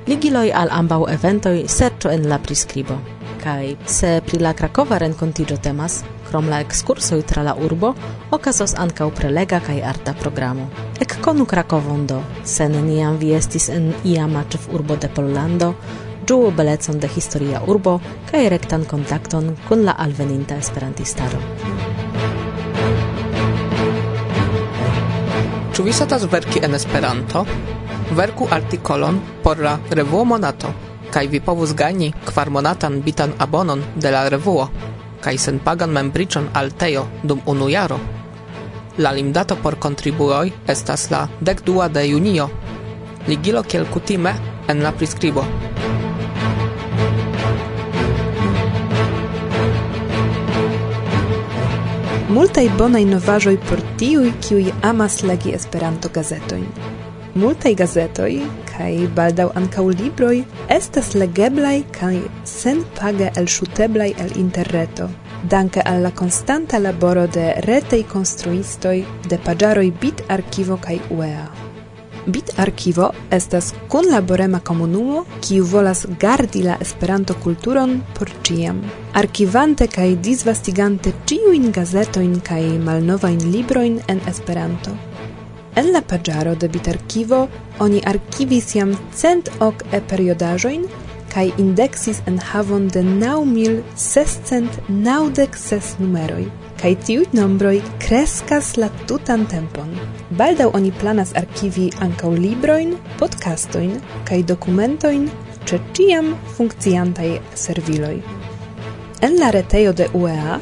Ligiloj 0.06 0.50
al 0.54 0.68
ambaŭ 0.72 1.04
eventoj 1.12 1.56
serĉu 1.68 2.10
en 2.10 2.28
la 2.28 2.38
priskribo. 2.38 3.19
Kai 3.40 3.76
se 3.86 4.20
pri 4.26 4.38
la 4.38 4.52
Krakova 4.52 4.98
renkontigio 4.98 5.56
temas, 5.56 6.02
krom 6.28 6.48
la 6.48 6.58
ekskursoj 6.60 7.22
tra 7.22 7.42
la 7.42 7.54
urbo, 7.56 7.94
okazos 8.36 8.74
ankaŭ 8.76 9.08
prelega 9.16 9.60
kaj 9.64 9.78
arta 9.92 10.12
programo. 10.20 10.66
Ekkonu 11.00 11.46
Krakovon 11.48 12.06
do, 12.06 12.20
se 12.44 12.68
neniam 12.68 13.16
vi 13.16 13.32
estis 13.34 13.68
en 13.68 13.94
iama 14.04 14.44
urbo 14.72 14.96
de 14.96 15.08
Pollando, 15.08 15.72
ĝuu 16.28 16.50
belecon 16.56 17.00
de 17.00 17.08
historia 17.08 17.62
urbo 17.66 17.98
kaj 18.30 18.48
rektan 18.48 18.84
kontakton 18.84 19.56
kun 19.68 19.84
la 19.88 19.96
alveninta 19.98 20.60
esperantistaro. 20.60 21.40
Ĉu 25.72 25.82
vi 25.88 25.92
ŝatas 25.96 26.28
verki 26.28 26.60
en 26.62 26.74
Esperanto? 26.76 27.46
Verku 28.12 28.48
artikolon 28.50 29.20
por 29.42 29.58
la 29.58 29.78
revuo 29.90 30.24
Monato 30.24 30.89
kai 31.10 31.26
vi 31.28 31.40
povus 31.40 31.74
gani 31.74 32.12
kvarmonatan 32.24 33.02
bitan 33.02 33.32
abonon 33.38 33.82
de 33.96 34.10
la 34.10 34.28
revuo 34.28 34.68
kai 35.20 35.36
sen 35.38 35.60
pagan 35.60 35.92
membricion 35.92 36.48
al 36.52 36.72
Teo 36.72 37.06
dum 37.22 37.40
unu 37.46 37.68
jaro. 37.68 37.98
La 38.98 39.12
limdato 39.12 39.56
por 39.56 39.78
contribuoi 39.78 40.52
estas 40.66 41.10
la 41.10 41.28
dekdua 41.40 41.88
de 41.88 42.08
junio. 42.08 42.50
Ligilo 43.26 43.62
kiel 43.62 43.86
kutime 43.86 44.34
en 44.68 44.82
la 44.82 44.92
priskribo. 44.92 45.44
Multaj 52.30 52.68
bonaj 52.78 53.04
novaĵoj 53.04 53.56
por 53.68 53.80
tiuj, 53.98 54.32
kiuj 54.40 54.72
amas 54.82 55.22
legi 55.22 55.50
Esperanto-gazetojn. 55.52 56.66
Multaj 57.34 57.74
gazetoj 57.74 58.32
kai 58.80 59.06
baldau 59.16 59.50
ankaŭ 59.60 59.82
libroj 59.92 60.36
estas 60.76 61.12
legeblai 61.22 61.82
kaj 61.96 62.14
senpage 62.48 63.28
elŝuteblaj 63.40 64.12
el 64.24 64.36
interreto. 64.40 65.08
Danke 65.54 65.82
al 65.90 66.00
la 66.06 66.10
konstanta 66.20 66.78
laboro 66.78 67.26
de 67.26 67.46
retei 67.66 68.04
konstruistoj 68.12 68.96
de 69.28 69.38
paĝaroj 69.48 69.88
Bit 70.00 70.22
Arkivo 70.36 70.78
kaj 70.86 70.96
UEA. 71.16 71.44
Bit 72.26 72.54
Archivo 72.64 73.10
estas 73.30 73.70
kunlaborema 73.92 74.60
komunumo, 74.70 75.24
kiu 75.44 75.64
volas 75.64 76.06
gardi 76.20 76.62
la 76.62 76.76
Esperanto-kulturon 76.80 77.94
por 78.18 78.32
ĉiam. 78.48 78.80
Arkivante 79.22 79.88
kaj 79.92 80.08
disvastigante 80.28 81.12
ĉiujn 81.26 81.70
gazetojn 81.76 82.40
kaj 82.48 82.64
malnovajn 82.88 83.46
librojn 83.52 84.02
en 84.08 84.20
Esperanto. 84.28 85.09
En 85.76 85.92
la 85.92 86.02
pagiaro 86.02 86.54
de 86.54 86.68
Bitarkivo 86.68 87.48
oni 87.78 88.02
archivis 88.04 88.74
jam 88.74 88.96
cent 89.14 89.50
ok 89.60 89.84
e 89.92 90.00
periodajoin 90.00 90.88
kai 91.30 91.52
indexis 91.58 92.22
en 92.26 92.38
havon 92.38 92.88
de 92.88 93.02
nau 93.02 93.44
mil 93.44 93.82
sescent 93.94 94.80
naudec 94.88 95.56
ses 95.56 95.94
numeroi. 95.98 96.48
Kai 96.80 96.94
tiut 97.06 97.34
nombroi 97.36 97.82
kreskas 98.00 98.76
la 98.80 98.88
tutan 99.06 99.46
tempon. 99.46 99.92
Baldau 100.38 100.70
oni 100.74 100.90
planas 100.90 101.34
archivi 101.36 101.90
ancau 102.00 102.32
libroin, 102.34 102.96
podcastoin, 103.18 104.00
kai 104.24 104.42
documentoin, 104.42 105.28
ce 105.66 105.78
ciam 105.94 106.34
funkciantai 106.56 107.40
serviloj. 107.54 108.16
En 109.20 109.36
la 109.38 109.50
retejo 109.50 109.92
de 109.92 110.08
UEA 110.14 110.60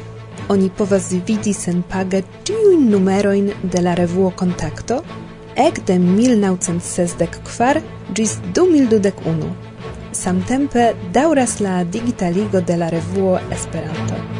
oni 0.49 0.69
povas 0.77 1.11
vidi 1.27 1.53
sen 1.53 1.83
paga 1.91 2.21
tiujn 2.43 2.89
numerojn 2.89 3.51
de 3.63 3.81
la 3.81 3.93
revuo 3.95 4.31
Kontakto 4.31 5.01
ekde 5.55 5.99
1964 5.99 7.81
ĝis 8.15 8.37
2021. 8.55 9.51
Samtempe 10.11 10.91
daŭras 11.13 11.59
la 11.59 11.83
digitaligo 11.83 12.61
de 12.61 12.77
la 12.77 12.89
revuo 12.89 13.39
Esperanto. 13.51 14.38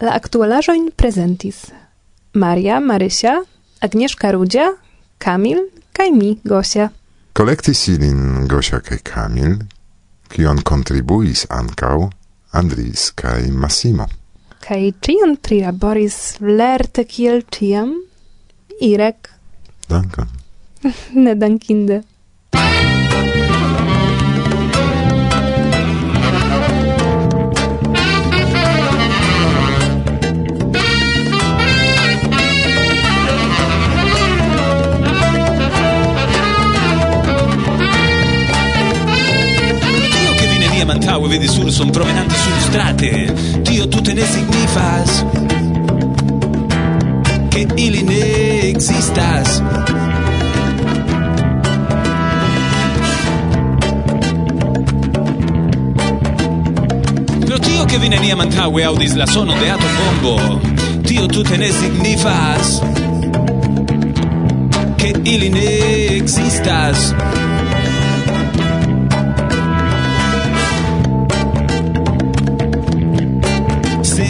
La 0.00 0.14
aktualaĵojn 0.16 0.86
prezentis 0.96 1.66
Maria, 2.32 2.78
Marysia, 2.80 3.34
Agnieszka 3.84 4.30
Rudzia, 4.32 4.70
Kamil 5.20 5.58
kaj 5.92 6.06
mi, 6.14 6.30
Gosia. 6.44 6.86
Kolektis 7.36 7.82
ilin 7.92 8.46
Gosia 8.48 8.80
kaj 8.80 9.02
Kamil, 9.04 9.58
kion 10.32 10.62
kontribuis 10.64 11.44
ankaŭ 11.52 12.08
Andris 12.56 13.10
kaj 13.12 13.50
Massimo. 13.52 14.06
Kaj 14.64 14.80
ĉion 15.04 15.36
prilaboris 15.44 16.16
lerte 16.40 17.04
kiel 17.04 17.44
ĉiam 17.52 17.92
Irek. 18.80 19.28
Dankon. 19.92 20.32
ne 21.24 21.36
dankinde. 21.36 22.00
u 41.20 41.26
vedi 41.26 41.48
sur 41.48 41.72
son 41.72 41.90
promenante 41.90 42.34
sul 42.34 42.52
strate 42.60 43.34
Dio 43.62 43.88
tutte 43.88 44.14
ne 44.14 44.24
signifas. 44.26 45.24
Che 47.48 47.66
ili 47.76 48.02
ne 48.02 48.68
existas. 48.68 49.62
Pro 57.44 57.58
tio 57.58 57.84
che 57.84 57.98
vi 57.98 58.08
neniam 58.08 58.40
antaŭe 58.40 58.84
aŭdis 58.84 59.14
la 59.16 59.26
sono 59.26 59.54
de 59.60 59.70
atombombo 59.70 60.60
Tio 61.04 61.26
tute 61.26 61.56
ne 61.56 61.70
signifas. 61.72 62.80
Che 64.96 65.14
ili 65.24 65.48
ne 65.50 66.16
existas. 66.16 67.14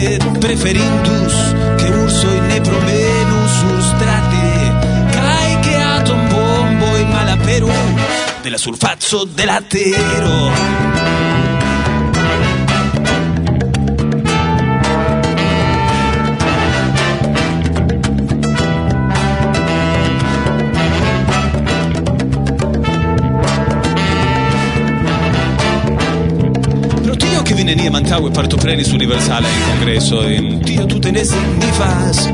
preferindus 0.01 0.39
preferintus 0.39 1.33
che 1.77 1.89
ursoi 1.89 2.39
ne 2.39 2.61
provenus 2.61 3.51
surstrate 3.59 4.73
cae 5.11 5.59
che 5.59 5.75
atom 5.75 6.27
bomboi 6.27 7.05
malaperu 7.05 7.71
della 8.41 8.57
sulfazzo 8.57 9.25
dell'atero. 9.25 10.90
e 28.27 28.31
partoprenis 28.31 28.91
universala 28.91 29.47
en 29.47 29.61
congresso 29.71 30.21
en 30.23 30.59
tio 30.61 30.85
tute 30.85 31.11
ne 31.11 31.23
signifas 31.23 32.29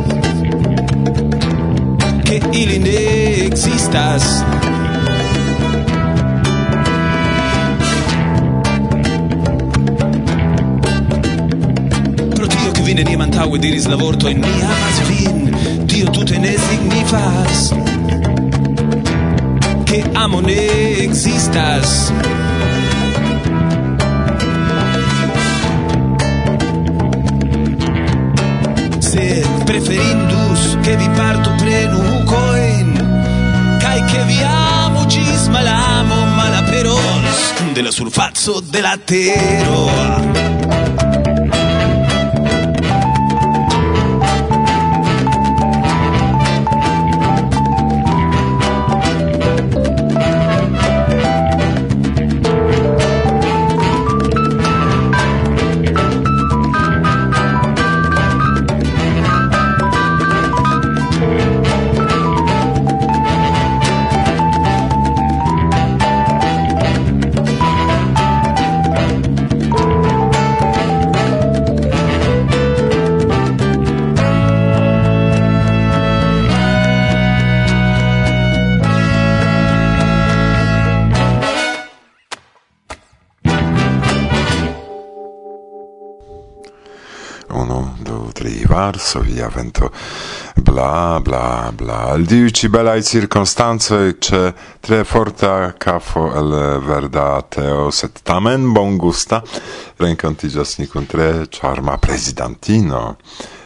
che 2.24 2.42
ili 2.52 2.78
ne 2.80 3.46
existas. 3.46 4.44
Pro 12.36 12.48
tio 12.48 12.72
che 12.72 12.82
vi 12.82 12.94
neniam 12.94 13.22
antaŭe 13.22 13.60
diris 13.60 13.88
la 13.88 13.96
vortojn 13.96 14.40
mi 14.40 14.62
amas 14.72 15.00
vin. 15.08 15.86
Tio 15.88 16.10
tute 16.12 16.38
ne 16.38 16.56
signifas 16.68 17.74
che 19.86 20.04
amo 20.14 20.42
ne 20.42 20.68
existas. 21.06 22.12
ferindus, 29.88 30.78
che 30.82 30.98
vi 30.98 31.10
parto 31.16 31.56
plenu 31.58 32.24
coin 32.26 32.90
kai 33.80 34.04
che 34.04 34.24
vi 34.24 34.42
amo 34.44 35.06
gis 35.06 35.48
malamo 35.48 36.26
malaperos, 36.36 37.54
de 37.74 37.82
la 37.82 37.92
surfazzo 37.92 38.60
de 38.60 38.82
la 38.82 38.98
terra. 38.98 40.77
Varsovia 88.78 89.48
vento. 89.48 89.92
Bla 90.56 91.20
bla 91.20 91.72
bla. 91.74 92.12
Al 92.14 92.26
diu 92.26 92.50
ci 92.50 92.70
belai 92.70 93.02
circostanze 93.02 94.18
ce 94.20 94.54
tre 94.80 95.04
forta 95.04 95.74
cafo 95.78 96.32
el 96.36 96.82
verda 96.86 97.42
teo 97.42 97.90
set 97.90 98.22
tamen 98.22 98.72
bon 98.72 98.96
gusta. 98.96 99.42
Rencontigas 99.98 100.78
ni 100.78 100.86
con 100.86 101.08
tre 101.08 101.48
charma 101.50 101.98
presidentino 101.98 103.18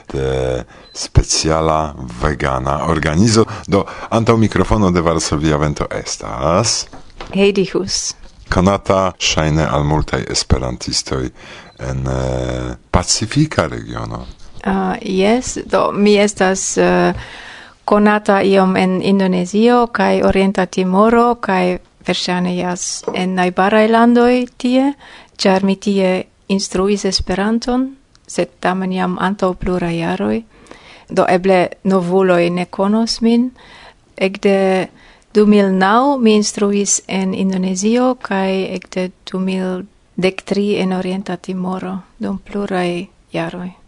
de 0.08 0.66
speciala 0.94 1.94
vegana 2.22 2.88
organizo. 2.88 3.46
Do 3.68 3.84
antaŭ 4.10 4.38
microfono 4.38 4.92
de 4.92 5.02
Varsovia 5.02 5.58
vento 5.58 5.88
estas 5.92 6.88
Heidihus 7.36 8.16
konata 8.52 9.12
ŝajne 9.20 9.64
al 9.64 9.84
multaj 9.88 10.26
esperantistoj 10.30 11.30
en 11.80 12.08
eh, 12.08 12.76
pacifika 12.92 13.68
regiono. 13.68 14.26
Uh, 14.66 14.96
yes, 15.02 15.58
do 15.66 15.92
mi 15.92 16.18
estas 16.22 16.78
eh, 16.78 17.10
uh, 17.10 17.22
conata 17.86 18.42
iom 18.42 18.78
en 18.78 19.02
Indonezio 19.04 19.88
kai 19.88 20.22
Orienta 20.24 20.66
Timoro 20.66 21.36
kai 21.36 21.78
verŝajne 22.08 22.56
jas 22.56 23.04
en 23.14 23.36
najbaraj 23.36 23.88
landoj 23.88 24.46
tie, 24.58 24.94
ĉar 25.38 25.64
mi 25.64 25.76
tie 25.76 26.24
instruis 26.48 27.06
Esperanton, 27.06 27.96
sed 28.28 28.54
tamen 28.60 28.94
jam 28.94 29.18
antaŭ 29.20 29.54
pluraj 29.54 29.96
jaroj. 29.98 30.38
Do 31.10 31.26
eble 31.28 31.68
novuloj 31.84 32.50
ne 32.50 32.66
konos 32.66 33.20
min. 33.22 33.50
Ekde 34.18 34.88
2009 35.34 36.18
mi 36.22 36.36
instruis 36.36 37.02
en 37.08 37.34
Indonezio 37.34 38.16
kai 38.22 38.68
ekde 38.78 39.10
2013 39.34 40.80
en 40.80 40.94
Orienta 40.94 41.38
Timoro 41.38 41.98
dum 42.20 42.40
pluraj 42.40 43.06
jaroj. 43.34 43.81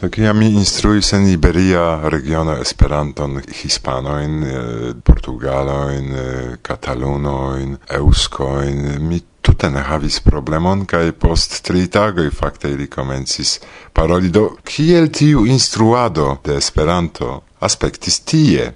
Do 0.00 0.08
kiam 0.10 0.38
mi 0.38 0.48
instruis 0.58 1.12
en 1.12 1.28
Iberia 1.30 2.08
regiono 2.08 2.56
Esperanton 2.58 3.40
hispanoin, 3.62 4.42
eh, 4.42 4.94
portugaloin, 5.04 6.14
eh, 6.14 6.56
katalunojn, 6.62 7.76
eŭskojn, 7.88 8.98
mi 9.00 9.20
tute 9.40 9.70
ne 9.70 9.80
havis 9.80 10.20
problemon 10.20 10.84
kaj 10.86 11.12
post 11.12 11.62
tri 11.66 11.86
tagoj 11.86 12.30
fakte 12.30 12.70
ili 12.70 12.86
komencis 12.86 13.60
paroli. 13.92 14.30
Do 14.30 14.56
kiel 14.64 15.08
tiu 15.08 15.46
instruado 15.46 16.36
de 16.44 16.56
Esperanto 16.56 17.42
aspektis 17.60 18.20
tie? 18.20 18.72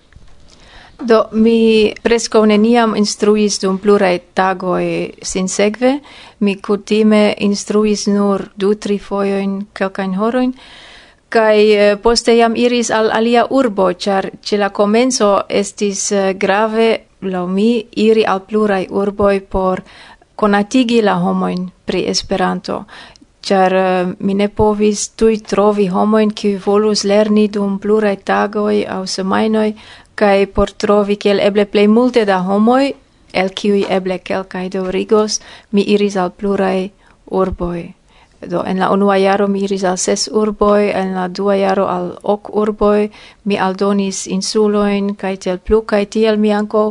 Do 1.00 1.24
mi 1.32 1.92
preskaŭ 2.02 2.46
neniam 2.48 2.96
instruis 2.96 3.60
dum 3.60 3.76
pluraj 3.78 4.18
tagoj 4.34 5.10
sinsekve, 5.22 5.98
mi 6.40 6.56
kutime 6.56 7.34
instruis 7.38 8.06
nur 8.06 8.48
du 8.56 8.74
tri 8.74 8.98
fojojn 8.98 9.66
kelkajn 9.76 10.14
horojn 10.16 10.54
kaj 11.28 11.58
eh, 11.74 11.96
poste 12.02 12.36
jam 12.36 12.54
iris 12.56 12.90
al 12.90 13.10
alia 13.12 13.46
urbo, 13.50 13.90
ĉar 13.92 14.30
ĉe 14.42 14.58
la 14.62 14.70
komenco 14.70 15.30
estis 15.48 16.12
eh, 16.12 16.32
grave 16.34 16.88
laŭ 17.22 17.46
mi 17.46 17.70
iri 18.06 18.24
al 18.24 18.44
pluraj 18.48 18.86
urboj 18.90 19.40
por 19.50 19.82
konatigi 20.36 21.02
la 21.02 21.16
homojn 21.20 21.68
pri 21.84 22.04
Esperanto. 22.12 22.84
Char 23.46 23.72
uh, 23.72 23.80
eh, 23.80 24.14
mi 24.20 24.34
ne 24.34 24.48
povis 24.48 25.08
tui 25.14 25.38
trovi 25.38 25.86
homoin 25.86 26.32
qui 26.34 26.56
volus 26.66 27.04
lerni 27.04 27.48
dum 27.48 27.78
plurae 27.78 28.16
tagoi 28.16 28.84
au 28.84 29.06
semainoi 29.06 29.74
kai 30.16 30.46
por 30.46 30.72
trovi 30.72 31.16
kiel 31.16 31.40
eble 31.44 31.66
plej 31.72 31.86
multe 31.88 32.24
da 32.24 32.40
homoj 32.48 32.92
el 33.32 33.52
kiuj 33.60 33.84
eble 33.98 34.18
kelkaj 34.18 34.68
daŭrigos 34.74 35.40
mi 35.72 35.84
iris 35.94 36.16
al 36.16 36.30
pluraj 36.30 36.88
urboj. 37.40 37.82
Do 38.40 38.62
en 38.70 38.80
la 38.80 38.90
unua 38.92 39.16
jaro 39.16 39.48
mi 39.48 39.62
iris 39.64 39.84
al 39.84 39.98
ses 39.98 40.28
urboj 40.32 40.90
en 41.02 41.14
la 41.14 41.28
dua 41.28 41.56
jaro 41.56 41.86
al 41.96 42.10
ok 42.22 42.50
urboj 42.62 43.08
mi 43.44 43.58
aldonis 43.58 44.26
insulojn 44.26 45.14
kaj 45.20 45.36
tiel 45.36 45.58
plu 45.58 45.80
kaj 45.92 46.04
tiel 46.16 46.36
mi 46.36 46.52
ankaŭ 46.52 46.86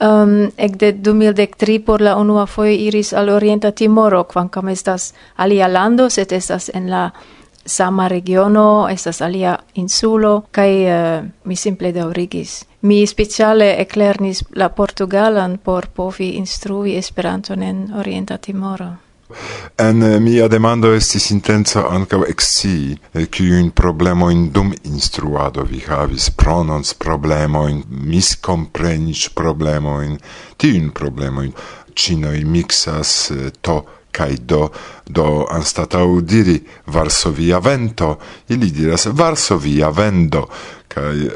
um, 0.00 0.50
ekde 0.56 0.92
2013 0.92 1.84
por 1.84 2.00
la 2.00 2.16
unua 2.16 2.46
foje 2.46 2.76
iris 2.76 3.12
al 3.12 3.28
Orienta 3.28 3.70
Timoro, 3.70 4.24
kvankam 4.24 4.68
estas 4.68 5.14
alia 5.36 5.68
lando, 5.68 6.10
sed 6.10 6.32
estas 6.32 6.70
en 6.74 6.90
la 6.90 7.10
sama 7.68 8.08
regiono, 8.08 8.88
estas 8.90 9.20
alia 9.22 9.58
insulo, 9.74 10.44
kai 10.50 10.72
uh, 10.84 10.90
eh, 10.90 11.22
mi 11.44 11.56
simple 11.56 11.92
daurigis. 11.92 12.64
Mi 12.80 13.06
speciale 13.06 13.76
eclernis 13.80 14.44
la 14.54 14.68
Portugalan 14.68 15.58
por 15.58 15.86
povi 15.86 16.36
instrui 16.36 16.96
Esperanton 16.96 17.62
en 17.62 17.90
Orienta 17.94 18.38
Timoro. 18.38 18.96
En 19.76 20.02
eh, 20.02 20.20
mia 20.20 20.48
demando 20.48 20.94
estis 20.96 21.30
intenco 21.30 21.82
ankaŭ 21.88 22.22
eh, 23.12 23.26
un 23.60 23.70
problemo 23.70 24.30
in 24.30 24.48
dum 24.52 24.72
instruado 24.84 25.64
vi 25.64 25.82
havis, 25.88 26.30
prononc 26.30 26.94
problemojn, 26.98 27.82
miskompreniĝ 27.88 29.28
problemojn, 29.34 30.18
in 30.62 30.90
problemojn. 30.90 31.52
mixas 31.94 32.44
miksas 32.44 33.32
to 33.60 33.84
kai 34.18 34.36
do 34.42 34.66
do 35.06 35.46
anstatau 35.50 36.20
diri 36.20 36.58
Varsovia 36.86 37.60
vento. 37.62 38.16
Ili 38.48 38.70
diras 38.70 39.06
Varsovia 39.06 39.90
vendo. 39.90 40.48
Kai 40.88 41.30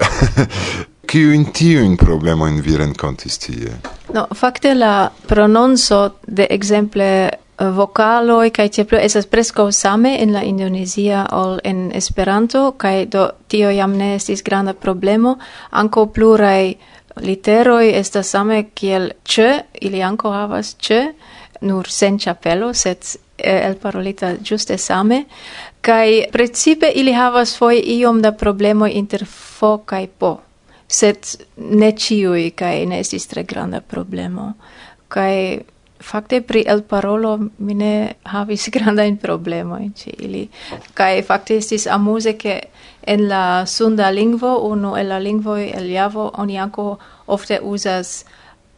kiu 1.12 1.32
in 1.32 1.44
tiu 1.52 1.84
in 1.84 1.96
problemo 1.96 2.46
in 2.48 2.60
vi 2.62 2.76
renkontis 2.76 3.38
tie? 3.38 3.76
No 4.14 4.26
fakte 4.34 4.74
la 4.74 5.10
prononco 5.28 6.00
de 6.26 6.46
exemple 6.50 7.04
eh, 7.28 7.70
vocaloi 7.76 8.50
kai 8.50 8.68
teplo 8.68 8.98
esas 8.98 9.26
presco 9.26 9.70
same 9.72 10.16
en 10.22 10.32
la 10.32 10.42
indonesia 10.42 11.26
ol 11.32 11.60
en 11.64 11.90
Esperanto 11.94 12.72
kai 12.76 13.06
do 13.06 13.28
tio 13.48 13.70
jam 13.70 13.96
ne 13.96 14.14
estis 14.14 14.42
granda 14.42 14.74
problemo. 14.74 15.36
Anko 15.70 16.06
plurai 16.06 16.76
literoi 17.20 17.92
estas 17.94 18.30
same 18.30 18.70
kiel 18.74 19.12
c 19.24 19.60
ili 19.80 20.02
anko 20.02 20.32
havas 20.32 20.76
c 20.80 21.12
nur 21.62 21.88
sen 21.88 22.18
chapelo, 22.18 22.72
set 22.74 23.16
eh, 23.38 23.66
el 23.66 23.76
parolita 23.76 24.34
giuste 24.42 24.78
same, 24.78 25.24
kai 25.80 26.26
principe 26.32 26.92
ili 26.94 27.12
havas 27.12 27.56
foi 27.58 27.80
iom 27.98 28.22
da 28.22 28.32
problemo 28.32 28.86
inter 28.86 29.24
fo 29.26 29.78
kai 29.86 30.06
po, 30.06 30.40
set 30.88 31.36
ne 31.56 31.92
ciui, 31.92 32.50
kai 32.50 32.86
ne 32.86 33.00
estis 33.00 33.26
tre 33.26 33.44
granda 33.44 33.80
problemo, 33.80 34.52
kai 35.08 35.62
fakte 36.02 36.40
pri 36.42 36.64
el 36.66 36.82
parolo 36.82 37.38
mi 37.58 37.74
ne 37.74 38.14
havis 38.24 38.68
granda 38.74 39.04
in 39.04 39.16
problemo 39.16 39.78
in 39.78 39.94
ci 39.94 40.10
ili. 40.18 40.48
Kai 40.94 41.22
fakte 41.22 41.56
estis 41.56 41.86
amuse 41.86 42.36
ke 42.36 42.60
en 43.06 43.28
la 43.28 43.66
sunda 43.66 44.10
lingvo 44.10 44.58
uno 44.68 44.96
el 44.96 45.08
la 45.08 45.18
lingvo 45.18 45.56
el 45.56 45.90
javo 45.90 46.30
oni 46.34 46.58
anko 46.58 46.98
ofte 47.26 47.60
uzas 47.62 48.24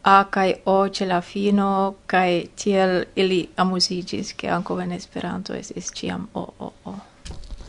A 0.07 0.23
kai 0.29 0.61
O 0.65 0.87
ce 0.87 1.05
la 1.05 1.19
fino 1.21 1.95
kai 2.05 2.49
tiel 2.55 3.05
ili 3.15 3.49
amusigis 3.55 4.33
che 4.37 4.49
anko 4.49 4.79
en 4.79 4.91
Esperanto 4.91 5.53
estis 5.53 5.91
ciam 5.93 6.27
O 6.33 6.53
O 6.57 6.73
O. 6.83 6.93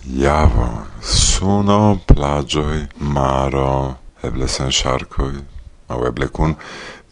Javo, 0.05 0.87
suno, 1.01 1.99
plagioi, 2.07 2.87
maro, 2.99 3.96
eble 4.22 4.49
sen 4.49 4.70
sharkoi, 4.70 5.40
au 5.88 6.05
eble 6.07 6.29
kun 6.29 6.55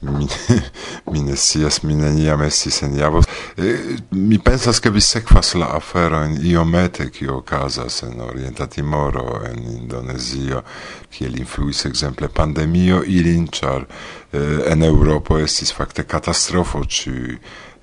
mi, 0.04 0.28
mi 1.12 1.22
ne 1.22 1.36
scias, 1.36 1.82
mi 1.82 1.94
neniam 1.94 2.42
estis 2.42 2.82
en 2.82 2.96
Javos. 2.98 3.28
E, 3.56 3.74
mi 4.10 4.38
pensas 4.38 4.80
ke 4.80 4.90
vi 4.90 5.00
sekvas 5.00 5.54
la 5.54 5.72
aferojn 5.76 6.38
iomete 6.46 7.08
kio 7.10 7.38
okazas 7.40 8.02
en 8.06 8.20
Orienta 8.20 8.66
Timoro, 8.66 9.40
en 9.48 9.64
Indonezio, 9.74 10.62
kiel 11.10 11.38
influis 11.40 11.84
ekzemple 11.88 12.28
pandemio 12.28 13.02
ilin, 13.06 13.48
ĉar 13.48 13.84
e, 13.84 14.44
en 14.72 14.82
Eŭropo 14.86 15.38
estis 15.42 15.74
fakte 15.74 16.06
katastrofo 16.08 16.84
ĉi 16.84 17.16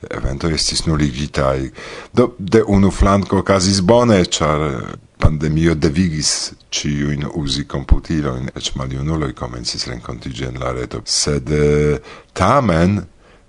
evento 0.09 0.49
estis 0.49 0.85
nuligitaj. 0.85 1.69
Do 2.13 2.31
de 2.39 2.63
unu 2.67 2.91
flanko 2.91 3.41
okazis 3.41 3.81
bone, 3.81 4.23
ĉar 4.25 4.67
pandemio 5.21 5.75
devigis 5.75 6.53
ciuin 6.71 7.27
usi 7.33 7.65
computilo 7.65 8.37
in 8.37 8.47
ec 8.55 8.71
maliunulo 8.75 9.27
i 9.27 9.33
comencis 9.33 9.87
rencontigi 9.87 10.45
en 10.47 10.59
la 10.59 10.71
reto, 10.71 11.01
sed 11.03 11.51
eh, 11.51 11.99
tamen 12.33 13.01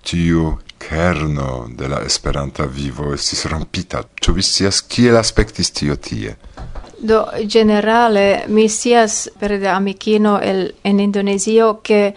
ciu 0.03 0.57
kerno 0.77 1.69
de 1.71 1.87
la 1.87 2.01
esperanta 2.03 2.65
vivo 2.65 3.13
estis 3.13 3.45
rompita. 3.45 4.03
ciu 4.19 4.33
vi 4.33 4.43
sias 4.43 4.81
kiel 4.81 5.15
aspectis 5.17 5.71
tio 5.71 5.95
tie? 5.95 6.35
Do 6.99 7.25
generale 7.47 8.43
mi 8.47 8.67
sias 8.69 9.29
per 9.39 9.59
de 9.59 9.69
amikino 9.69 10.39
el 10.41 10.73
en 10.83 10.99
Indonesio 10.99 11.79
che 11.81 12.13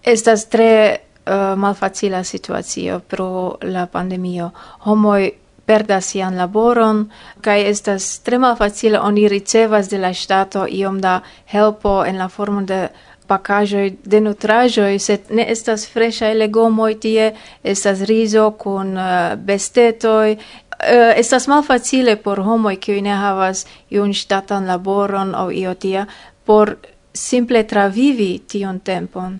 estas 0.00 0.48
tre 0.48 1.00
uh, 1.26 1.56
malfacila 1.56 2.22
situacio 2.22 3.00
pro 3.06 3.58
la 3.60 3.86
pandemio. 3.86 4.52
Homoi 4.78 5.32
perdas 5.70 6.10
sian 6.10 6.34
laboron 6.36 7.04
kaj 7.46 7.60
estas 7.72 8.08
tre 8.26 8.38
malfacile 8.42 8.98
oni 8.98 9.28
ricevas 9.28 9.90
de 9.92 9.98
la 10.02 10.10
ŝtato 10.22 10.66
iom 10.80 10.98
da 11.00 11.20
helpo 11.52 12.00
en 12.04 12.18
la 12.18 12.28
formo 12.28 12.62
de 12.66 12.88
pakaĵoj 13.30 13.86
de 14.04 14.20
nutraĵoj, 14.20 14.98
sed 14.98 15.30
ne 15.30 15.44
estas 15.52 15.86
freŝaj 15.92 16.32
legomoj 16.34 16.94
tie, 17.04 17.28
estas 17.62 18.02
rizo 18.10 18.48
kun 18.58 18.96
eh, 18.98 19.36
bestetoj, 19.36 20.32
uh, 20.34 21.12
estas 21.16 21.46
malfacile 21.52 22.16
por 22.24 22.40
homoj 22.42 22.76
kiuj 22.86 23.00
ne 23.06 23.14
havas 23.22 23.66
iun 23.90 24.14
ŝtatan 24.22 24.66
laboron 24.66 25.34
aŭ 25.34 25.50
io 25.62 25.74
tia 25.74 26.06
por 26.44 26.74
simple 27.14 27.62
travivi 27.66 28.32
tion 28.48 28.80
tempon 28.80 29.38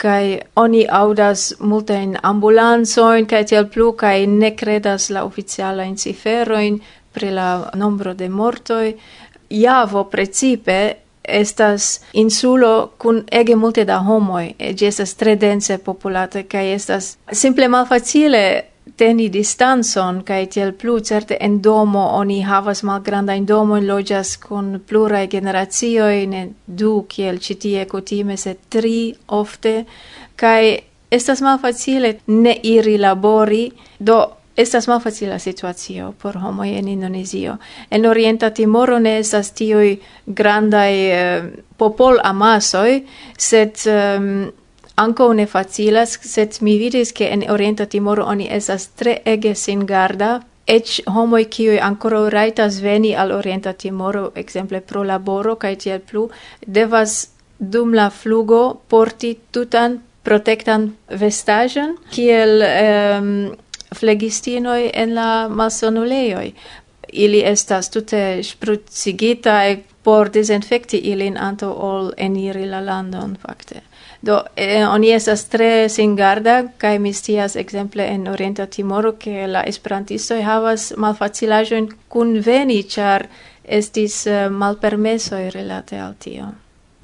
kai 0.00 0.40
oni 0.56 0.86
audas 0.88 1.54
multain 1.60 2.16
ambulanzoin 2.22 3.26
kai 3.26 3.44
tiel 3.44 3.66
plu 3.68 3.92
kai 3.92 4.26
ne 4.26 4.54
credas 4.56 5.10
la 5.10 5.24
oficiala 5.28 5.84
in 5.84 5.96
ciferoin 5.96 6.80
pri 7.12 7.30
la 7.30 7.70
nombro 7.74 8.14
de 8.14 8.28
mortoi 8.28 8.94
Javo 9.50 10.04
precipe 10.04 10.94
estas 11.24 12.00
insulo 12.12 12.90
kun 12.98 13.24
ege 13.32 13.56
multe 13.56 13.84
da 13.84 13.98
homoj, 13.98 14.54
e 14.58 14.74
estas 14.86 15.14
tre 15.14 15.36
dense 15.36 15.78
populata 15.78 16.42
kai 16.42 16.72
estas 16.72 17.16
simple 17.32 17.68
malfacile 17.68 18.69
teni 19.00 19.28
distanzon 19.32 20.18
kaj 20.28 20.40
tiel 20.54 20.72
plu 20.80 20.98
certe 21.00 21.38
en 21.40 21.60
domo 21.64 22.02
oni 22.18 22.42
havas 22.44 22.82
malgranda 22.84 23.34
in 23.38 23.46
domo 23.48 23.78
in 23.80 23.86
loĝas 23.88 24.34
kun 24.42 24.74
pluraj 24.88 25.26
generacioj 25.34 26.26
ne 26.32 26.42
du 26.66 26.92
kiel 27.08 27.40
ĉi 27.46 27.56
tie 27.62 27.86
kutime 27.88 28.36
se 28.36 28.54
tri 28.68 29.14
ofte 29.40 29.74
kaj 30.36 30.76
estas 31.10 31.40
malfacile 31.40 32.12
ne 32.26 32.54
iri 32.74 32.98
labori 32.98 33.64
do 33.98 34.20
Estas 34.60 34.88
malfacila 34.88 35.38
situacio 35.38 36.12
por 36.22 36.36
homoj 36.36 36.68
en 36.78 36.88
Indonesio. 36.88 37.56
En 37.90 38.06
Orienta 38.06 38.50
Timoro 38.50 38.98
ne 38.98 39.18
estas 39.18 39.52
tioi 39.56 39.94
grandai 40.26 40.94
eh, 41.10 41.44
popol 41.78 42.18
amasoj, 42.24 42.98
set 43.38 43.86
um, 43.86 43.94
ehm, 43.94 44.48
Anco 45.00 45.32
ne 45.32 45.46
facilas, 45.46 46.18
sed 46.22 46.58
mi 46.60 46.76
vidis 46.78 47.12
che 47.16 47.30
en 47.32 47.44
Orienta 47.48 47.86
Timoro 47.86 48.24
oni 48.28 48.48
esas 48.50 48.88
tre 49.00 49.20
ege 49.24 49.54
singarda, 49.54 50.42
ec 50.66 51.00
homoi 51.06 51.46
kioi 51.48 51.78
ancora 51.80 52.28
raitas 52.28 52.80
veni 52.84 53.14
al 53.16 53.32
Orienta 53.32 53.72
Timoro, 53.72 54.32
exemple 54.34 54.80
pro 54.80 55.02
laboro, 55.02 55.56
cae 55.56 55.76
tiel 55.76 56.00
plu, 56.00 56.28
devas 56.66 57.30
dum 57.58 57.94
la 57.94 58.10
flugo 58.10 58.80
porti 58.88 59.38
tutan 59.52 60.00
protectan 60.22 60.90
vestagen, 61.20 61.96
kiel 62.12 62.60
um, 62.66 63.32
flegistinoi 63.96 64.90
en 64.92 65.14
la 65.14 65.48
malsonuleioi. 65.48 66.54
Ili 67.12 67.40
estas 67.44 67.90
tute 67.90 68.42
sprucigitae 68.46 69.78
por 70.04 70.30
disinfecti 70.32 71.00
ilin 71.12 71.38
anto 71.38 71.72
ol 71.72 72.12
eniri 72.16 72.68
la 72.68 72.84
landon, 72.84 73.36
fakte. 73.40 73.82
Do 74.22 74.42
eh, 74.56 74.84
oni 74.88 75.12
estas 75.16 75.46
tre 75.48 75.88
singarda 75.88 76.62
kaj 76.78 76.98
mi 76.98 77.12
scias 77.12 77.56
ekzemple 77.56 78.04
en 78.14 78.28
Orienta 78.28 78.66
Timoro 78.66 79.12
ke 79.12 79.46
la 79.46 79.62
esperantistoj 79.66 80.42
havas 80.44 80.92
malfacilaĵojn 80.96 81.88
kunveni 82.08 82.82
ĉar 82.82 83.26
estis 83.64 84.26
uh, 84.26 84.50
malpermesoj 84.52 85.46
relate 85.54 86.00
al 86.00 86.18
tio. 86.18 86.50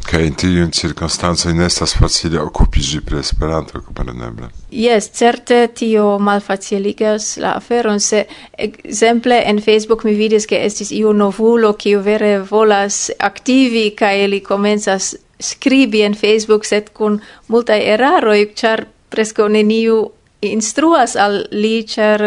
Kaj 0.07 0.23
in 0.27 0.35
tiun 0.39 0.71
circunstancoj 0.77 1.55
ne 1.57 1.65
estas 1.67 1.97
facile 1.97 2.39
okupiĝi 2.39 3.01
pri 3.07 3.19
Esperanto, 3.19 3.81
kompreneble. 3.81 4.51
Jes, 4.71 5.09
certe 5.11 5.67
tio 5.75 6.19
malfaciligas 6.19 7.37
la 7.43 7.57
aferon, 7.57 8.01
se 8.01 8.27
ekzemple 8.53 9.41
en 9.47 9.61
Facebook 9.65 10.05
mi 10.05 10.15
vidis 10.15 10.47
ke 10.47 10.61
estis 10.67 10.93
iu 10.93 11.13
novulo 11.17 11.73
kiu 11.81 12.05
vere 12.05 12.39
volas 12.51 13.11
aktivi 13.19 13.89
kaj 13.97 14.27
li 14.27 14.43
komencas 14.45 15.15
scribi 15.41 16.03
en 16.03 16.15
Facebook, 16.15 16.65
sed 16.65 16.91
kun 16.97 17.21
multaj 17.49 17.81
eraroj, 17.95 18.41
ĉar 18.55 18.87
preskaŭ 19.11 19.49
neniu 19.49 20.01
instruas 20.41 21.17
al 21.17 21.45
li, 21.51 21.83
ĉar 21.89 22.25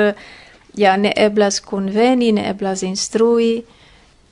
ja 0.79 0.95
ne 0.97 1.13
eblas 1.17 1.59
kunveni, 1.65 2.31
ne 2.31 2.49
eblas 2.49 2.83
instrui, 2.83 3.63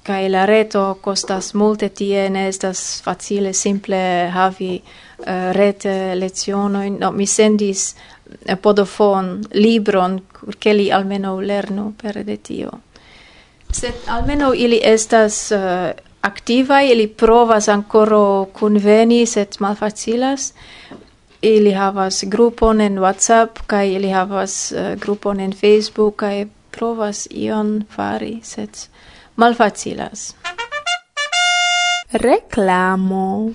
kai 0.07 0.29
la 0.29 0.45
reto 0.45 0.99
costas 1.03 1.51
multe 1.53 1.89
tie, 1.89 2.29
ne 2.29 2.47
estas 2.47 3.01
facile 3.03 3.51
simple 3.53 3.99
havi 4.31 4.77
uh, 4.79 5.51
rete 5.51 6.15
lezionoin. 6.15 6.95
No, 7.01 7.11
mi 7.11 7.27
sendis 7.27 7.89
eh, 8.45 8.55
podofon 8.55 9.33
libron, 9.59 10.21
ke 10.59 10.73
li 10.73 10.91
almeno 10.91 11.35
lernu 11.41 11.91
per 12.01 12.23
de 12.23 12.37
tio. 12.37 12.71
Sed 13.71 14.07
almeno 14.07 14.53
ili 14.55 14.79
estas 14.83 15.51
uh, 15.51 15.91
activa 16.27 16.81
ili 16.83 17.07
provas 17.07 17.67
ancora 17.67 18.45
conveni, 18.59 19.25
sed 19.25 19.57
malfacilas. 19.59 20.53
Ili 21.41 21.71
havas 21.73 22.23
grupon 22.23 22.81
en 22.81 22.99
WhatsApp, 22.99 23.59
kai 23.67 23.93
ili 23.93 24.09
havas 24.09 24.71
uh, 24.71 24.99
grupon 24.99 25.39
en 25.39 25.53
Facebook, 25.53 26.15
kai 26.15 26.47
provas 26.71 27.27
ion 27.31 27.83
fari, 27.95 28.39
sed 28.43 28.69
malfacilas. 29.35 30.33
Reclamo. 32.11 33.51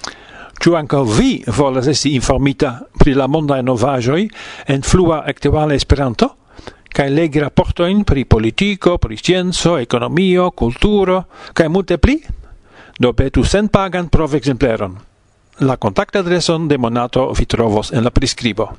Ciu 0.62 0.76
ankaŭ 0.78 1.02
vi 1.18 1.32
volas 1.56 1.88
esti 1.90 2.14
informita 2.14 2.76
pri 2.98 3.16
la 3.18 3.26
monda 3.26 3.58
novaĵoj 3.62 4.28
en 4.68 4.82
flua 4.82 5.24
actuale 5.26 5.74
Esperanto? 5.74 6.37
kai 6.92 7.08
legi 7.11 7.40
raportojn 7.40 8.04
pri 8.04 8.26
politico, 8.28 8.98
pri 8.98 9.16
scienzo, 9.16 9.78
economio, 9.80 10.50
culturo, 10.50 11.24
kai 11.52 11.68
multe 11.68 11.96
pli? 11.98 12.20
do 13.02 13.10
petu 13.12 13.42
senpagan 13.42 14.06
provexempleron. 14.06 14.94
La 15.58 15.76
contact 15.76 16.14
adreson 16.16 16.68
de 16.68 16.78
Monato 16.78 17.34
vi 17.34 17.46
trovos 17.46 17.90
en 17.90 18.04
la 18.04 18.10
priskribo. 18.10 18.78